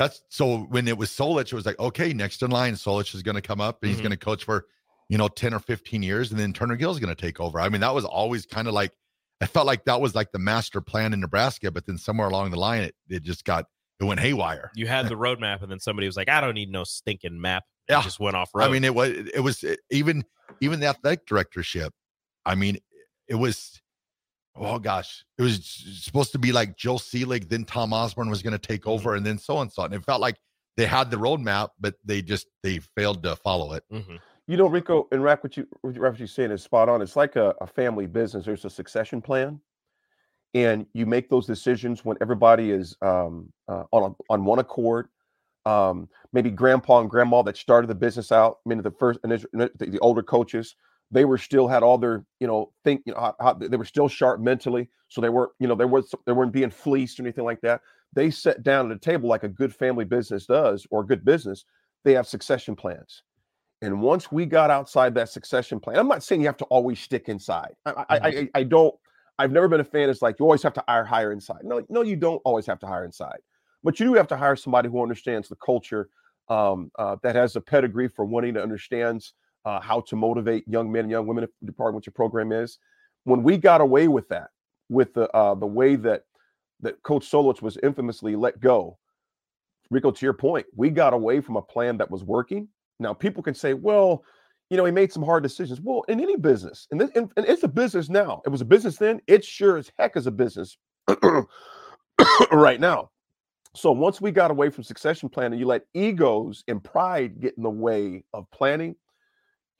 that's 0.00 0.22
so 0.30 0.60
when 0.70 0.88
it 0.88 0.96
was 0.96 1.10
Solich, 1.10 1.52
it 1.52 1.52
was 1.52 1.66
like, 1.66 1.78
okay, 1.78 2.14
next 2.14 2.42
in 2.42 2.50
line, 2.50 2.72
Solich 2.72 3.14
is 3.14 3.22
going 3.22 3.34
to 3.34 3.42
come 3.42 3.60
up 3.60 3.82
and 3.82 3.90
mm-hmm. 3.90 3.96
he's 3.96 4.00
going 4.00 4.12
to 4.12 4.16
coach 4.16 4.44
for, 4.44 4.64
you 5.10 5.18
know, 5.18 5.28
10 5.28 5.52
or 5.52 5.58
15 5.58 6.02
years, 6.02 6.30
and 6.30 6.40
then 6.40 6.54
Turner 6.54 6.76
Gill 6.76 6.90
is 6.90 6.98
going 6.98 7.14
to 7.14 7.20
take 7.20 7.38
over. 7.38 7.60
I 7.60 7.68
mean, 7.68 7.82
that 7.82 7.94
was 7.94 8.06
always 8.06 8.46
kind 8.46 8.66
of 8.66 8.72
like, 8.72 8.92
I 9.40 9.46
felt 9.46 9.66
like 9.66 9.84
that 9.86 10.00
was 10.00 10.14
like 10.14 10.32
the 10.32 10.38
master 10.38 10.80
plan 10.80 11.12
in 11.12 11.20
Nebraska, 11.20 11.70
but 11.70 11.86
then 11.86 11.96
somewhere 11.96 12.28
along 12.28 12.50
the 12.50 12.58
line, 12.58 12.82
it, 12.82 12.94
it 13.08 13.22
just 13.22 13.44
got, 13.44 13.64
it 13.98 14.04
went 14.04 14.20
haywire. 14.20 14.70
You 14.74 14.86
had 14.86 15.08
the 15.08 15.14
roadmap, 15.16 15.62
and 15.62 15.70
then 15.70 15.80
somebody 15.80 16.06
was 16.06 16.16
like, 16.16 16.28
I 16.28 16.40
don't 16.40 16.54
need 16.54 16.70
no 16.70 16.84
stinking 16.84 17.40
map. 17.40 17.64
It 17.88 17.92
yeah. 17.92 18.02
just 18.02 18.20
went 18.20 18.36
off 18.36 18.50
road. 18.54 18.64
I 18.64 18.68
mean, 18.68 18.84
it 18.84 18.94
was, 18.94 19.10
it 19.10 19.40
was 19.40 19.64
even, 19.90 20.24
even 20.60 20.80
the 20.80 20.86
athletic 20.86 21.26
directorship. 21.26 21.92
I 22.44 22.54
mean, 22.54 22.78
it 23.28 23.34
was, 23.34 23.80
oh 24.56 24.78
gosh, 24.78 25.24
it 25.38 25.42
was 25.42 25.64
supposed 26.02 26.32
to 26.32 26.38
be 26.38 26.52
like 26.52 26.76
Joe 26.76 26.98
Selig, 26.98 27.48
then 27.48 27.64
Tom 27.64 27.92
Osborne 27.92 28.30
was 28.30 28.42
going 28.42 28.52
to 28.52 28.58
take 28.58 28.82
mm-hmm. 28.82 28.90
over, 28.90 29.14
and 29.14 29.24
then 29.24 29.38
so 29.38 29.60
and 29.60 29.72
so. 29.72 29.84
And 29.84 29.94
it 29.94 30.04
felt 30.04 30.20
like 30.20 30.36
they 30.76 30.86
had 30.86 31.10
the 31.10 31.16
roadmap, 31.16 31.70
but 31.78 31.94
they 32.04 32.22
just 32.22 32.46
they 32.62 32.78
failed 32.78 33.22
to 33.22 33.36
follow 33.36 33.72
it. 33.72 33.84
Mm-hmm. 33.92 34.16
You 34.50 34.56
know, 34.56 34.66
Rico 34.66 35.06
and 35.12 35.22
Rack, 35.22 35.44
what 35.44 35.56
you 35.56 35.64
what 35.82 36.18
you're 36.18 36.26
saying 36.26 36.50
is 36.50 36.60
spot 36.60 36.88
on. 36.88 37.02
It's 37.02 37.14
like 37.14 37.36
a, 37.36 37.54
a 37.60 37.68
family 37.68 38.08
business. 38.08 38.44
There's 38.44 38.64
a 38.64 38.70
succession 38.70 39.22
plan, 39.22 39.60
and 40.54 40.86
you 40.92 41.06
make 41.06 41.30
those 41.30 41.46
decisions 41.46 42.04
when 42.04 42.16
everybody 42.20 42.72
is 42.72 42.96
um, 43.00 43.52
uh, 43.68 43.84
on 43.92 44.10
a, 44.10 44.32
on 44.32 44.44
one 44.44 44.58
accord. 44.58 45.06
Um, 45.66 46.08
maybe 46.32 46.50
grandpa 46.50 46.98
and 46.98 47.08
grandma 47.08 47.42
that 47.42 47.56
started 47.56 47.86
the 47.86 47.94
business 47.94 48.32
out, 48.32 48.58
I 48.66 48.70
mean, 48.70 48.82
the 48.82 48.90
first 48.90 49.22
the, 49.22 49.70
the 49.78 50.00
older 50.00 50.24
coaches 50.24 50.74
they 51.12 51.24
were 51.24 51.38
still 51.38 51.68
had 51.68 51.84
all 51.84 51.98
their 51.98 52.24
you 52.40 52.48
know 52.48 52.72
think 52.82 53.02
you 53.06 53.14
know 53.14 53.20
how, 53.20 53.36
how, 53.40 53.52
they 53.52 53.76
were 53.76 53.84
still 53.84 54.08
sharp 54.08 54.40
mentally 54.40 54.88
so 55.06 55.20
they 55.20 55.28
weren't 55.28 55.52
you 55.60 55.68
know 55.68 55.76
they 55.76 55.84
weren't 55.84 56.06
they 56.26 56.32
weren't 56.32 56.52
being 56.52 56.70
fleeced 56.70 57.20
or 57.20 57.22
anything 57.22 57.44
like 57.44 57.60
that 57.60 57.80
they 58.12 58.30
sat 58.30 58.62
down 58.62 58.90
at 58.90 58.96
a 58.96 59.00
table 59.00 59.28
like 59.28 59.44
a 59.44 59.48
good 59.48 59.74
family 59.74 60.04
business 60.04 60.46
does 60.46 60.86
or 60.90 61.02
a 61.02 61.06
good 61.06 61.24
business 61.24 61.64
they 62.04 62.14
have 62.14 62.26
succession 62.26 62.76
plans 62.76 63.22
and 63.82 64.00
once 64.00 64.30
we 64.30 64.44
got 64.46 64.70
outside 64.70 65.14
that 65.14 65.28
succession 65.28 65.80
plan 65.80 65.98
i'm 65.98 66.08
not 66.08 66.22
saying 66.22 66.40
you 66.40 66.46
have 66.46 66.56
to 66.56 66.64
always 66.66 67.00
stick 67.00 67.28
inside 67.28 67.72
i 67.86 67.90
mm-hmm. 67.90 68.02
I, 68.10 68.16
I, 68.16 68.48
I 68.54 68.62
don't 68.62 68.94
i've 69.38 69.52
never 69.52 69.68
been 69.68 69.80
a 69.80 69.84
fan 69.84 70.10
it's 70.10 70.22
like 70.22 70.38
you 70.38 70.44
always 70.44 70.62
have 70.62 70.74
to 70.74 70.84
hire 70.86 71.04
hire 71.04 71.32
inside 71.32 71.60
no 71.64 71.84
no 71.88 72.02
you 72.02 72.16
don't 72.16 72.42
always 72.44 72.66
have 72.66 72.78
to 72.80 72.86
hire 72.86 73.04
inside 73.04 73.38
but 73.82 73.98
you 73.98 74.06
do 74.06 74.14
have 74.14 74.28
to 74.28 74.36
hire 74.36 74.56
somebody 74.56 74.88
who 74.88 75.02
understands 75.02 75.48
the 75.48 75.56
culture 75.56 76.08
um, 76.48 76.90
uh, 76.98 77.16
that 77.22 77.36
has 77.36 77.56
a 77.56 77.60
pedigree 77.60 78.08
for 78.08 78.24
wanting 78.24 78.54
to 78.54 78.62
understands 78.62 79.34
uh, 79.64 79.80
how 79.80 80.00
to 80.00 80.16
motivate 80.16 80.66
young 80.66 80.90
men 80.90 81.02
and 81.02 81.10
young 81.10 81.26
women, 81.26 81.46
depending 81.64 81.94
what 81.94 82.06
your 82.06 82.12
program 82.12 82.52
is. 82.52 82.78
When 83.24 83.42
we 83.42 83.56
got 83.56 83.80
away 83.80 84.08
with 84.08 84.28
that, 84.28 84.48
with 84.88 85.14
the 85.14 85.30
uh, 85.30 85.54
the 85.54 85.66
way 85.66 85.96
that 85.96 86.24
that 86.80 87.02
Coach 87.02 87.30
Solich 87.30 87.62
was 87.62 87.76
infamously 87.82 88.34
let 88.36 88.58
go, 88.60 88.98
Rico, 89.90 90.10
to 90.10 90.26
your 90.26 90.32
point, 90.32 90.66
we 90.74 90.90
got 90.90 91.12
away 91.12 91.40
from 91.40 91.56
a 91.56 91.62
plan 91.62 91.98
that 91.98 92.10
was 92.10 92.24
working. 92.24 92.68
Now 93.00 93.14
people 93.14 93.42
can 93.42 93.54
say, 93.54 93.74
well, 93.74 94.24
you 94.68 94.76
know, 94.76 94.84
he 94.84 94.92
made 94.92 95.12
some 95.12 95.24
hard 95.24 95.42
decisions. 95.42 95.80
Well, 95.80 96.04
in 96.08 96.20
any 96.20 96.36
business, 96.36 96.86
and, 96.90 97.00
this, 97.00 97.10
and, 97.16 97.30
and 97.36 97.46
it's 97.46 97.64
a 97.64 97.68
business 97.68 98.08
now. 98.08 98.40
It 98.46 98.50
was 98.50 98.60
a 98.60 98.64
business 98.64 98.96
then. 98.96 99.20
It 99.26 99.44
sure 99.44 99.78
as 99.78 99.90
heck 99.98 100.16
is 100.16 100.28
a 100.28 100.30
business 100.30 100.76
right 102.52 102.78
now. 102.78 103.10
So 103.74 103.90
once 103.90 104.20
we 104.20 104.30
got 104.30 104.50
away 104.50 104.70
from 104.70 104.84
succession 104.84 105.28
planning, 105.28 105.58
you 105.58 105.66
let 105.66 105.82
egos 105.94 106.62
and 106.68 106.82
pride 106.82 107.40
get 107.40 107.56
in 107.56 107.62
the 107.62 107.70
way 107.70 108.24
of 108.32 108.48
planning 108.50 108.94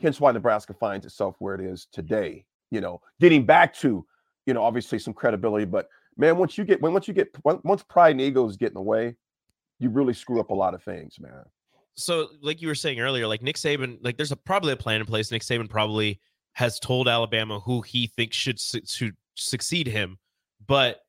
hence 0.00 0.20
why 0.20 0.32
Nebraska 0.32 0.74
finds 0.74 1.06
itself 1.06 1.36
where 1.38 1.54
it 1.54 1.60
is 1.60 1.86
today. 1.92 2.44
You 2.70 2.80
know, 2.80 3.00
getting 3.20 3.44
back 3.44 3.74
to, 3.76 4.04
you 4.46 4.54
know, 4.54 4.62
obviously 4.62 4.98
some 4.98 5.14
credibility, 5.14 5.64
but 5.64 5.88
man, 6.16 6.36
once 6.36 6.56
you 6.56 6.64
get 6.64 6.80
when 6.80 6.92
once 6.92 7.08
you 7.08 7.14
get 7.14 7.34
once 7.44 7.82
pride 7.82 8.12
and 8.12 8.20
egos 8.20 8.56
get 8.56 8.68
in 8.68 8.74
the 8.74 8.80
way, 8.80 9.16
you 9.78 9.90
really 9.90 10.14
screw 10.14 10.40
up 10.40 10.50
a 10.50 10.54
lot 10.54 10.74
of 10.74 10.82
things, 10.82 11.18
man. 11.20 11.44
So, 11.96 12.28
like 12.40 12.62
you 12.62 12.68
were 12.68 12.74
saying 12.74 13.00
earlier, 13.00 13.26
like 13.26 13.42
Nick 13.42 13.56
Saban, 13.56 13.98
like 14.02 14.16
there's 14.16 14.32
a 14.32 14.36
probably 14.36 14.72
a 14.72 14.76
plan 14.76 15.00
in 15.00 15.06
place. 15.06 15.30
Nick 15.30 15.42
Saban 15.42 15.68
probably 15.68 16.20
has 16.52 16.80
told 16.80 17.08
Alabama 17.08 17.60
who 17.60 17.82
he 17.82 18.06
thinks 18.06 18.36
should 18.36 18.58
su- 18.58 18.82
should 18.86 19.16
succeed 19.34 19.86
him, 19.86 20.18
but 20.66 21.00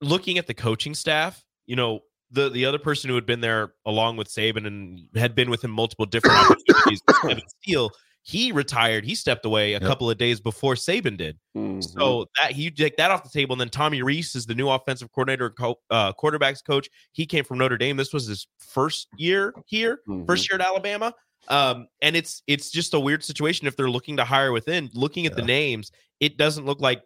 looking 0.00 0.38
at 0.38 0.46
the 0.46 0.54
coaching 0.54 0.94
staff, 0.94 1.44
you 1.66 1.76
know, 1.76 2.00
the 2.30 2.48
the 2.50 2.64
other 2.64 2.78
person 2.78 3.08
who 3.08 3.14
had 3.14 3.26
been 3.26 3.40
there 3.40 3.74
along 3.84 4.16
with 4.16 4.28
Saban 4.28 4.66
and 4.66 5.00
had 5.14 5.34
been 5.34 5.50
with 5.50 5.62
him 5.62 5.70
multiple 5.70 6.06
different 6.06 6.36
opportunities, 6.50 7.02
Kevin 7.22 7.42
Steele, 7.62 7.90
he 8.26 8.50
retired. 8.50 9.04
He 9.04 9.14
stepped 9.14 9.46
away 9.46 9.74
a 9.74 9.78
yep. 9.78 9.82
couple 9.82 10.10
of 10.10 10.18
days 10.18 10.40
before 10.40 10.74
Saban 10.74 11.16
did. 11.16 11.38
Mm-hmm. 11.56 11.80
So 11.80 12.26
that 12.36 12.50
he 12.50 12.72
take 12.72 12.96
that 12.96 13.12
off 13.12 13.22
the 13.22 13.28
table. 13.28 13.52
And 13.52 13.60
then 13.60 13.68
Tommy 13.68 14.02
Reese 14.02 14.34
is 14.34 14.46
the 14.46 14.54
new 14.54 14.68
offensive 14.68 15.12
coordinator, 15.12 15.50
co- 15.50 15.78
uh, 15.90 16.12
quarterbacks 16.12 16.58
coach. 16.64 16.88
He 17.12 17.24
came 17.24 17.44
from 17.44 17.58
Notre 17.58 17.78
Dame. 17.78 17.96
This 17.96 18.12
was 18.12 18.26
his 18.26 18.48
first 18.58 19.06
year 19.16 19.54
here, 19.66 20.00
mm-hmm. 20.08 20.24
first 20.24 20.50
year 20.50 20.58
at 20.58 20.66
Alabama. 20.66 21.14
Um, 21.46 21.86
and 22.02 22.16
it's 22.16 22.42
it's 22.48 22.72
just 22.72 22.94
a 22.94 23.00
weird 23.00 23.22
situation 23.22 23.68
if 23.68 23.76
they're 23.76 23.88
looking 23.88 24.16
to 24.16 24.24
hire 24.24 24.50
within. 24.50 24.90
Looking 24.92 25.26
at 25.26 25.32
yeah. 25.32 25.36
the 25.36 25.46
names, 25.46 25.92
it 26.18 26.36
doesn't 26.36 26.66
look 26.66 26.80
like 26.80 27.02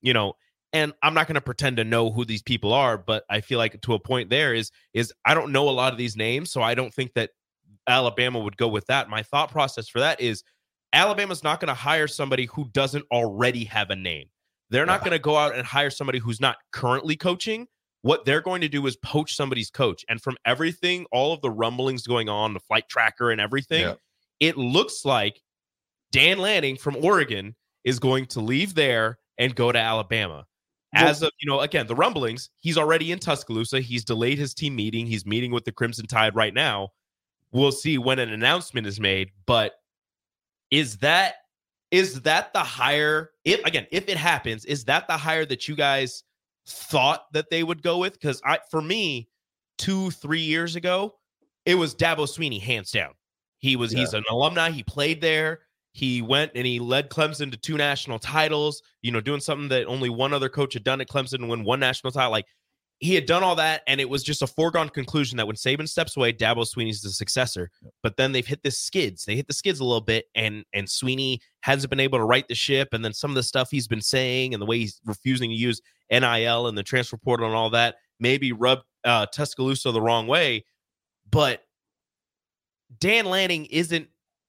you 0.00 0.14
know. 0.14 0.32
And 0.72 0.94
I'm 1.02 1.12
not 1.12 1.26
going 1.26 1.34
to 1.34 1.42
pretend 1.42 1.76
to 1.76 1.84
know 1.84 2.10
who 2.10 2.24
these 2.24 2.40
people 2.40 2.72
are, 2.72 2.96
but 2.96 3.24
I 3.28 3.42
feel 3.42 3.58
like 3.58 3.78
to 3.82 3.92
a 3.92 3.98
point 3.98 4.30
there 4.30 4.54
is 4.54 4.70
is 4.94 5.12
I 5.26 5.34
don't 5.34 5.52
know 5.52 5.68
a 5.68 5.70
lot 5.70 5.92
of 5.92 5.98
these 5.98 6.16
names, 6.16 6.50
so 6.50 6.62
I 6.62 6.74
don't 6.74 6.94
think 6.94 7.12
that 7.12 7.28
Alabama 7.86 8.38
would 8.38 8.56
go 8.56 8.68
with 8.68 8.86
that. 8.86 9.10
My 9.10 9.22
thought 9.22 9.50
process 9.50 9.86
for 9.86 10.00
that 10.00 10.18
is 10.18 10.42
Alabama's 10.92 11.42
not 11.42 11.60
going 11.60 11.68
to 11.68 11.74
hire 11.74 12.08
somebody 12.08 12.46
who 12.46 12.68
doesn't 12.72 13.04
already 13.10 13.64
have 13.64 13.90
a 13.90 13.96
name. 13.96 14.26
They're 14.70 14.86
not 14.86 15.00
going 15.00 15.12
to 15.12 15.18
go 15.18 15.36
out 15.36 15.54
and 15.54 15.66
hire 15.66 15.90
somebody 15.90 16.18
who's 16.18 16.40
not 16.40 16.56
currently 16.72 17.16
coaching. 17.16 17.66
What 18.00 18.24
they're 18.24 18.40
going 18.40 18.62
to 18.62 18.68
do 18.68 18.86
is 18.86 18.96
poach 18.96 19.36
somebody's 19.36 19.70
coach. 19.70 20.04
And 20.08 20.20
from 20.20 20.36
everything, 20.44 21.06
all 21.12 21.32
of 21.32 21.40
the 21.42 21.50
rumblings 21.50 22.06
going 22.06 22.28
on, 22.28 22.54
the 22.54 22.60
flight 22.60 22.88
tracker 22.88 23.30
and 23.30 23.40
everything, 23.40 23.82
yeah. 23.82 23.94
it 24.40 24.56
looks 24.56 25.04
like 25.04 25.42
Dan 26.10 26.38
Lanning 26.38 26.76
from 26.76 26.96
Oregon 26.96 27.54
is 27.84 27.98
going 27.98 28.26
to 28.26 28.40
leave 28.40 28.74
there 28.74 29.18
and 29.38 29.54
go 29.54 29.72
to 29.72 29.78
Alabama. 29.78 30.46
As 30.94 31.22
of, 31.22 31.30
you 31.40 31.48
know, 31.48 31.60
again, 31.60 31.86
the 31.86 31.94
rumblings, 31.94 32.50
he's 32.60 32.76
already 32.76 33.12
in 33.12 33.18
Tuscaloosa. 33.18 33.80
He's 33.80 34.04
delayed 34.04 34.38
his 34.38 34.52
team 34.52 34.76
meeting. 34.76 35.06
He's 35.06 35.24
meeting 35.24 35.50
with 35.50 35.64
the 35.64 35.72
Crimson 35.72 36.06
Tide 36.06 36.34
right 36.34 36.52
now. 36.52 36.88
We'll 37.50 37.72
see 37.72 37.96
when 37.96 38.18
an 38.18 38.30
announcement 38.30 38.86
is 38.86 39.00
made, 39.00 39.30
but 39.46 39.72
is 40.72 40.96
that 40.96 41.34
is 41.92 42.22
that 42.22 42.52
the 42.52 42.58
hire 42.58 43.30
if 43.44 43.62
again 43.64 43.86
if 43.92 44.08
it 44.08 44.16
happens 44.16 44.64
is 44.64 44.84
that 44.86 45.06
the 45.06 45.16
hire 45.16 45.46
that 45.46 45.68
you 45.68 45.76
guys 45.76 46.24
thought 46.66 47.26
that 47.32 47.50
they 47.50 47.62
would 47.62 47.82
go 47.82 47.98
with 47.98 48.14
because 48.14 48.42
i 48.44 48.58
for 48.70 48.82
me 48.82 49.28
two 49.78 50.10
three 50.10 50.40
years 50.40 50.74
ago 50.74 51.14
it 51.66 51.76
was 51.76 51.94
dabo 51.94 52.26
Swinney 52.26 52.60
hands 52.60 52.90
down 52.90 53.12
He 53.62 53.76
was 53.76 53.92
he's 53.92 54.12
an 54.12 54.24
alumni. 54.28 54.70
He 54.70 54.82
played 54.82 55.20
there. 55.20 55.60
He 55.92 56.20
went 56.20 56.52
and 56.56 56.66
he 56.66 56.80
led 56.80 57.10
Clemson 57.10 57.52
to 57.52 57.56
two 57.56 57.76
national 57.76 58.18
titles. 58.18 58.82
You 59.02 59.12
know, 59.12 59.20
doing 59.20 59.40
something 59.40 59.68
that 59.68 59.86
only 59.86 60.10
one 60.10 60.32
other 60.32 60.48
coach 60.48 60.74
had 60.74 60.82
done 60.82 61.00
at 61.00 61.08
Clemson 61.08 61.34
and 61.34 61.48
win 61.48 61.62
one 61.62 61.78
national 61.78 62.12
title. 62.12 62.32
Like 62.32 62.46
he 63.02 63.16
had 63.16 63.26
done 63.26 63.42
all 63.42 63.56
that, 63.56 63.82
and 63.88 64.00
it 64.00 64.08
was 64.08 64.22
just 64.22 64.42
a 64.42 64.46
foregone 64.46 64.88
conclusion 64.88 65.36
that 65.36 65.46
when 65.48 65.56
Saban 65.56 65.88
steps 65.88 66.16
away, 66.16 66.32
Dabo 66.32 66.64
Swinney's 66.64 67.02
the 67.02 67.10
successor. 67.10 67.68
But 68.00 68.16
then 68.16 68.30
they've 68.30 68.46
hit 68.46 68.62
the 68.62 68.70
skids. 68.70 69.24
They 69.24 69.34
hit 69.34 69.48
the 69.48 69.52
skids 69.52 69.80
a 69.80 69.84
little 69.84 70.00
bit, 70.00 70.26
and 70.36 70.64
and 70.72 70.86
Swinney 70.86 71.38
hasn't 71.62 71.90
been 71.90 71.98
able 71.98 72.18
to 72.18 72.24
right 72.24 72.46
the 72.46 72.54
ship. 72.54 72.90
And 72.92 73.04
then 73.04 73.12
some 73.12 73.32
of 73.32 73.34
the 73.34 73.42
stuff 73.42 73.72
he's 73.72 73.88
been 73.88 74.00
saying 74.00 74.54
and 74.54 74.62
the 74.62 74.66
way 74.66 74.78
he's 74.78 75.00
refusing 75.04 75.50
to 75.50 75.56
use 75.56 75.80
NIL 76.12 76.68
and 76.68 76.78
the 76.78 76.84
transfer 76.84 77.16
portal 77.16 77.46
and 77.46 77.56
all 77.56 77.70
that 77.70 77.96
maybe 78.20 78.52
rubbed 78.52 78.84
uh, 79.02 79.26
Tuscaloosa 79.26 79.90
the 79.90 80.00
wrong 80.00 80.28
way. 80.28 80.64
But 81.28 81.64
Dan 83.00 83.24
Lanning 83.24 83.66
isn't. 83.66 84.08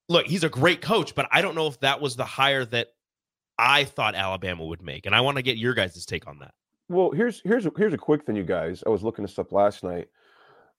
Look, 0.10 0.27
he's 0.27 0.43
a 0.43 0.50
great 0.50 0.81
coach, 0.81 1.15
but 1.15 1.27
I 1.31 1.41
don't 1.41 1.55
know 1.55 1.65
if 1.65 1.79
that 1.79 2.01
was 2.01 2.15
the 2.15 2.25
hire 2.25 2.65
that 2.65 2.89
I 3.57 3.86
thought 3.86 4.13
Alabama 4.13 4.63
would 4.65 4.83
make, 4.83 5.07
and 5.07 5.15
I 5.15 5.22
want 5.22 5.38
to 5.38 5.41
get 5.41 5.57
your 5.57 5.74
guys' 5.74 6.05
take 6.05 6.27
on 6.27 6.38
that. 6.39 6.53
Well, 6.90 7.12
here's 7.12 7.42
here's 7.44 7.66
a, 7.66 7.72
here's 7.78 7.94
a 7.94 7.98
quick 7.98 8.25
thing, 8.25 8.36
you 8.36 8.44
guys. 8.44 8.84
I 8.86 8.90
was 8.90 9.04
looking 9.04 9.24
this 9.24 9.40
up 9.40 9.52
last 9.52 9.84
night. 9.84 10.10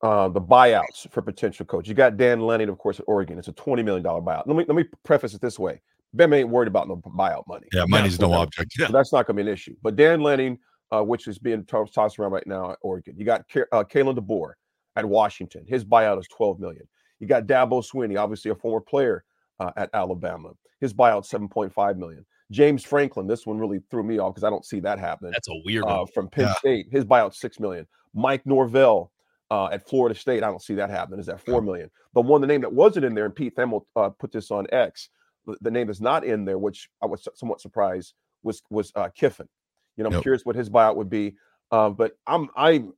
Uh, 0.02 0.28
the 0.28 0.40
buyouts 0.40 1.10
for 1.10 1.22
potential 1.22 1.64
coach. 1.64 1.88
You 1.88 1.94
got 1.94 2.16
Dan 2.16 2.40
Lanning, 2.40 2.68
of 2.68 2.76
course, 2.78 3.00
at 3.00 3.06
Oregon. 3.08 3.38
It's 3.38 3.48
a 3.48 3.52
twenty 3.52 3.82
million 3.82 4.02
dollar 4.02 4.20
buyout. 4.20 4.46
Let 4.46 4.56
me 4.56 4.64
let 4.68 4.76
me 4.76 4.84
preface 5.02 5.34
it 5.34 5.40
this 5.40 5.58
way: 5.58 5.80
Bama 6.16 6.36
ain't 6.36 6.50
worried 6.50 6.68
about 6.68 6.88
no 6.88 6.96
buyout 6.96 7.46
money. 7.48 7.66
Yeah, 7.72 7.84
money's 7.88 8.20
no 8.20 8.32
object. 8.32 8.74
So 8.78 8.92
that's 8.92 9.12
not 9.12 9.26
going 9.26 9.36
to 9.36 9.42
be 9.44 9.48
an 9.48 9.54
issue. 9.54 9.74
But 9.82 9.96
Dan 9.96 10.20
Lanning, 10.20 10.58
uh, 10.90 11.02
which 11.02 11.26
is 11.26 11.38
being 11.38 11.64
to- 11.66 11.86
tossed 11.92 12.18
around 12.18 12.32
right 12.32 12.46
now 12.46 12.72
at 12.72 12.78
Oregon, 12.82 13.14
you 13.16 13.24
got 13.24 13.48
Ka- 13.48 13.64
uh, 13.72 13.82
Kalen 13.84 14.18
DeBoer 14.18 14.52
at 14.96 15.04
Washington. 15.06 15.64
His 15.66 15.84
buyout 15.84 16.18
is 16.20 16.28
twelve 16.28 16.60
million. 16.60 16.86
You 17.18 17.26
got 17.26 17.46
Dabo 17.46 17.82
Swinney, 17.82 18.18
obviously 18.20 18.50
a 18.50 18.54
former 18.54 18.80
player 18.80 19.24
uh, 19.58 19.70
at 19.76 19.88
Alabama. 19.94 20.50
His 20.80 20.92
buyout 20.92 21.24
seven 21.24 21.48
point 21.48 21.72
five 21.72 21.96
million. 21.96 22.26
James 22.50 22.84
Franklin, 22.84 23.26
this 23.26 23.46
one 23.46 23.58
really 23.58 23.80
threw 23.90 24.02
me 24.02 24.18
off 24.18 24.34
because 24.34 24.44
I 24.44 24.50
don't 24.50 24.64
see 24.64 24.80
that 24.80 24.98
happening. 24.98 25.32
That's 25.32 25.48
a 25.48 25.60
weird 25.64 25.84
uh, 25.84 25.98
one. 25.98 26.06
from 26.08 26.28
Penn 26.28 26.44
Yeah. 26.46 26.54
State. 26.54 26.86
His 26.90 27.04
buyout 27.04 27.34
six 27.34 27.58
million. 27.58 27.86
Mike 28.14 28.44
Norvell 28.46 29.10
uh, 29.50 29.66
at 29.72 29.88
Florida 29.88 30.14
State. 30.18 30.42
I 30.42 30.46
don't 30.46 30.62
see 30.62 30.74
that 30.74 30.90
happening. 30.90 31.20
Is 31.20 31.26
that 31.26 31.40
four 31.40 31.60
million? 31.62 31.90
The 32.14 32.20
one, 32.20 32.40
the 32.40 32.46
name 32.46 32.60
that 32.60 32.72
wasn't 32.72 33.04
in 33.06 33.14
there, 33.14 33.24
and 33.24 33.34
Pete 33.34 33.56
Thamel 33.56 33.86
uh, 33.96 34.10
put 34.10 34.30
this 34.32 34.50
on 34.50 34.66
X. 34.72 35.08
The, 35.46 35.56
the 35.62 35.70
name 35.70 35.90
is 35.90 36.00
not 36.00 36.24
in 36.24 36.44
there, 36.44 36.58
which 36.58 36.88
I 37.02 37.06
was 37.06 37.26
somewhat 37.34 37.60
surprised 37.60 38.14
was 38.42 38.62
was 38.70 38.92
uh, 38.94 39.08
Kiffin. 39.14 39.48
You 39.96 40.04
know, 40.04 40.08
I'm 40.08 40.14
Yep. 40.14 40.22
curious 40.22 40.44
what 40.44 40.56
his 40.56 40.68
buyout 40.70 40.96
would 40.96 41.10
be. 41.10 41.36
Uh, 41.70 41.90
but 41.90 42.12
I'm 42.26 42.48
I'm 42.56 42.92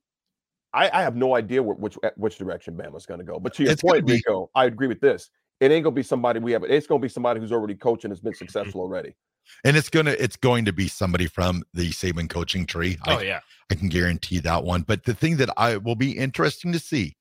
I, 0.73 0.89
I 0.91 1.01
have 1.01 1.15
no 1.15 1.35
idea 1.35 1.63
where, 1.63 1.75
which 1.75 1.97
which 2.17 2.37
direction 2.37 2.75
Bama's 2.75 3.05
going 3.05 3.19
to 3.19 3.25
go. 3.25 3.39
But 3.39 3.53
to 3.55 3.63
your 3.63 3.71
It's 3.71 3.81
point, 3.81 4.05
be- 4.05 4.13
Rico, 4.13 4.49
I 4.53 4.65
agree 4.65 4.87
with 4.87 4.99
this. 4.99 5.29
It 5.59 5.71
ain't 5.71 5.83
going 5.83 5.95
to 5.95 5.99
be 5.99 6.03
somebody 6.03 6.39
we 6.39 6.51
have. 6.51 6.63
It's 6.63 6.87
going 6.87 7.01
to 7.01 7.05
be 7.05 7.09
somebody 7.09 7.39
who's 7.39 7.51
already 7.51 7.75
coaching, 7.75 8.11
has 8.11 8.19
been 8.19 8.35
successful 8.35 8.81
already. 8.81 9.15
And 9.63 9.77
it's 9.77 9.89
gonna 9.89 10.11
it's 10.11 10.35
going 10.35 10.65
to 10.65 10.73
be 10.73 10.89
somebody 10.89 11.25
from 11.27 11.63
the 11.73 11.89
Saban 11.91 12.29
coaching 12.29 12.65
tree. 12.65 12.97
I, 13.03 13.15
Oh 13.15 13.19
yeah, 13.19 13.39
I 13.71 13.75
can 13.75 13.87
guarantee 13.87 14.39
that 14.39 14.63
one. 14.65 14.81
But 14.81 15.05
the 15.05 15.13
thing 15.13 15.37
that 15.37 15.49
I 15.55 15.77
will 15.77 15.95
be 15.95 16.11
interesting 16.11 16.73
to 16.73 16.79
see 16.79 17.15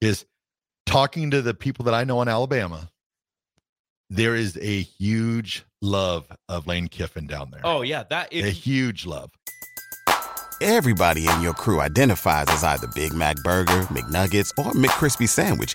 is 0.00 0.26
talking 0.84 1.30
to 1.30 1.40
the 1.40 1.54
people 1.54 1.84
that 1.86 1.94
I 1.94 2.04
know 2.04 2.20
in 2.22 2.28
Alabama. 2.28 2.90
There 4.10 4.34
is 4.34 4.58
a 4.60 4.82
huge 4.82 5.64
love 5.80 6.26
of 6.46 6.66
Lane 6.66 6.88
Kiffin 6.88 7.26
down 7.26 7.50
there. 7.50 7.62
oh 7.64 7.80
yeah. 7.80 8.04
that 8.10 8.30
is 8.30 8.44
a 8.44 8.50
huge 8.50 9.06
love. 9.06 9.30
Everybody 10.60 11.26
in 11.26 11.40
your 11.40 11.54
crew 11.54 11.80
identifies 11.80 12.46
as 12.50 12.62
either 12.62 12.86
Big 12.94 13.14
Mac 13.14 13.36
Burger, 13.42 13.82
McNuggets, 13.84 14.50
or 14.58 14.70
McCrispy 14.72 15.28
Sandwich. 15.28 15.74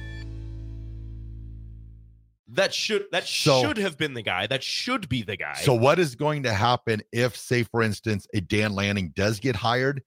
That 2.53 2.73
should 2.73 3.05
that 3.11 3.27
So- 3.27 3.61
should 3.61 3.77
have 3.77 3.97
been 3.97 4.13
the 4.13 4.21
guy. 4.21 4.47
That 4.47 4.63
should 4.63 5.07
be 5.09 5.21
the 5.23 5.37
guy. 5.37 5.55
So 5.61 5.73
what 5.73 5.99
is 5.99 6.15
going 6.15 6.43
to 6.43 6.53
happen 6.53 7.01
if, 7.11 7.35
say, 7.37 7.63
for 7.63 7.81
instance, 7.81 8.27
a 8.33 8.41
Dan 8.41 8.73
Lanning 8.73 9.11
does 9.15 9.39
get 9.39 9.55
hired? 9.55 10.03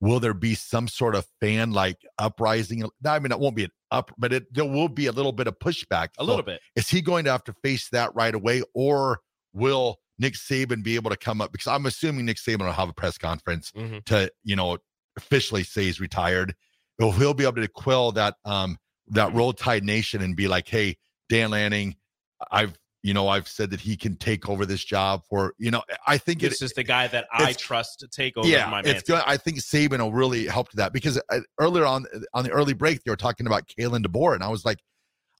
Will 0.00 0.18
there 0.20 0.34
be 0.34 0.54
some 0.54 0.88
sort 0.88 1.14
of 1.14 1.26
fan 1.40 1.72
like 1.72 1.98
uprising? 2.18 2.84
I 3.06 3.18
mean, 3.18 3.32
it 3.32 3.38
won't 3.38 3.56
be 3.56 3.64
an 3.64 3.70
up, 3.90 4.10
but 4.16 4.32
it 4.32 4.52
there 4.54 4.64
will 4.64 4.88
be 4.88 5.06
a 5.06 5.12
little 5.12 5.32
bit 5.32 5.46
of 5.46 5.58
pushback. 5.58 6.08
a 6.18 6.20
So 6.20 6.24
little 6.24 6.42
bit. 6.42 6.60
Is 6.76 6.88
he 6.88 7.02
going 7.02 7.24
to 7.26 7.32
have 7.32 7.44
to 7.44 7.54
face 7.62 7.88
that 7.90 8.14
right 8.14 8.34
away, 8.34 8.62
or 8.74 9.20
will 9.52 9.98
Nick 10.18 10.34
Saban 10.34 10.82
be 10.82 10.94
able 10.94 11.10
to 11.10 11.16
come 11.16 11.40
up? 11.40 11.52
Because 11.52 11.66
I'm 11.66 11.84
assuming 11.86 12.24
Nick 12.26 12.38
Saban 12.38 12.60
will 12.64 12.72
have 12.72 12.88
a 12.88 12.92
press 12.94 13.18
conference 13.18 13.72
Mhm. 13.72 14.04
to, 14.06 14.30
you 14.42 14.56
know, 14.56 14.78
officially 15.16 15.64
say 15.64 15.84
he's 15.84 16.00
retired. 16.00 16.54
Or 16.98 17.12
he'll 17.14 17.34
be 17.34 17.44
able 17.44 17.60
to 17.62 17.68
quell 17.68 18.12
that 18.12 18.36
um 18.44 18.78
that 19.08 19.34
roll 19.34 19.52
tide 19.52 19.82
nation 19.84 20.22
and 20.22 20.36
be 20.36 20.46
like, 20.48 20.68
hey, 20.68 20.96
Dan 21.30 21.50
Lanning, 21.50 21.96
I've 22.50 22.78
you 23.02 23.14
know, 23.14 23.28
I've 23.28 23.48
said 23.48 23.70
that 23.70 23.80
he 23.80 23.96
can 23.96 24.16
take 24.16 24.48
over 24.48 24.66
this 24.66 24.84
job 24.84 25.22
for, 25.26 25.54
you 25.58 25.70
know, 25.70 25.82
I 26.06 26.18
think 26.18 26.42
it, 26.42 26.50
This 26.50 26.60
is 26.60 26.72
the 26.72 26.82
guy 26.82 27.06
that 27.08 27.26
I 27.32 27.54
trust 27.54 28.00
to 28.00 28.08
take 28.08 28.36
over 28.36 28.46
yeah, 28.46 28.68
my 28.68 28.82
it's 28.84 29.04
good. 29.04 29.22
I 29.26 29.38
think 29.38 29.58
Saban 29.58 30.00
will 30.00 30.12
really 30.12 30.46
help 30.46 30.68
to 30.70 30.76
that 30.76 30.92
because 30.92 31.18
uh, 31.30 31.40
earlier 31.58 31.86
on 31.86 32.04
on 32.34 32.44
the 32.44 32.50
early 32.50 32.74
break 32.74 33.02
they 33.02 33.10
were 33.10 33.16
talking 33.16 33.46
about 33.46 33.66
Kalen 33.68 34.04
DeBoer, 34.04 34.34
and 34.34 34.44
I 34.44 34.48
was 34.48 34.66
like, 34.66 34.80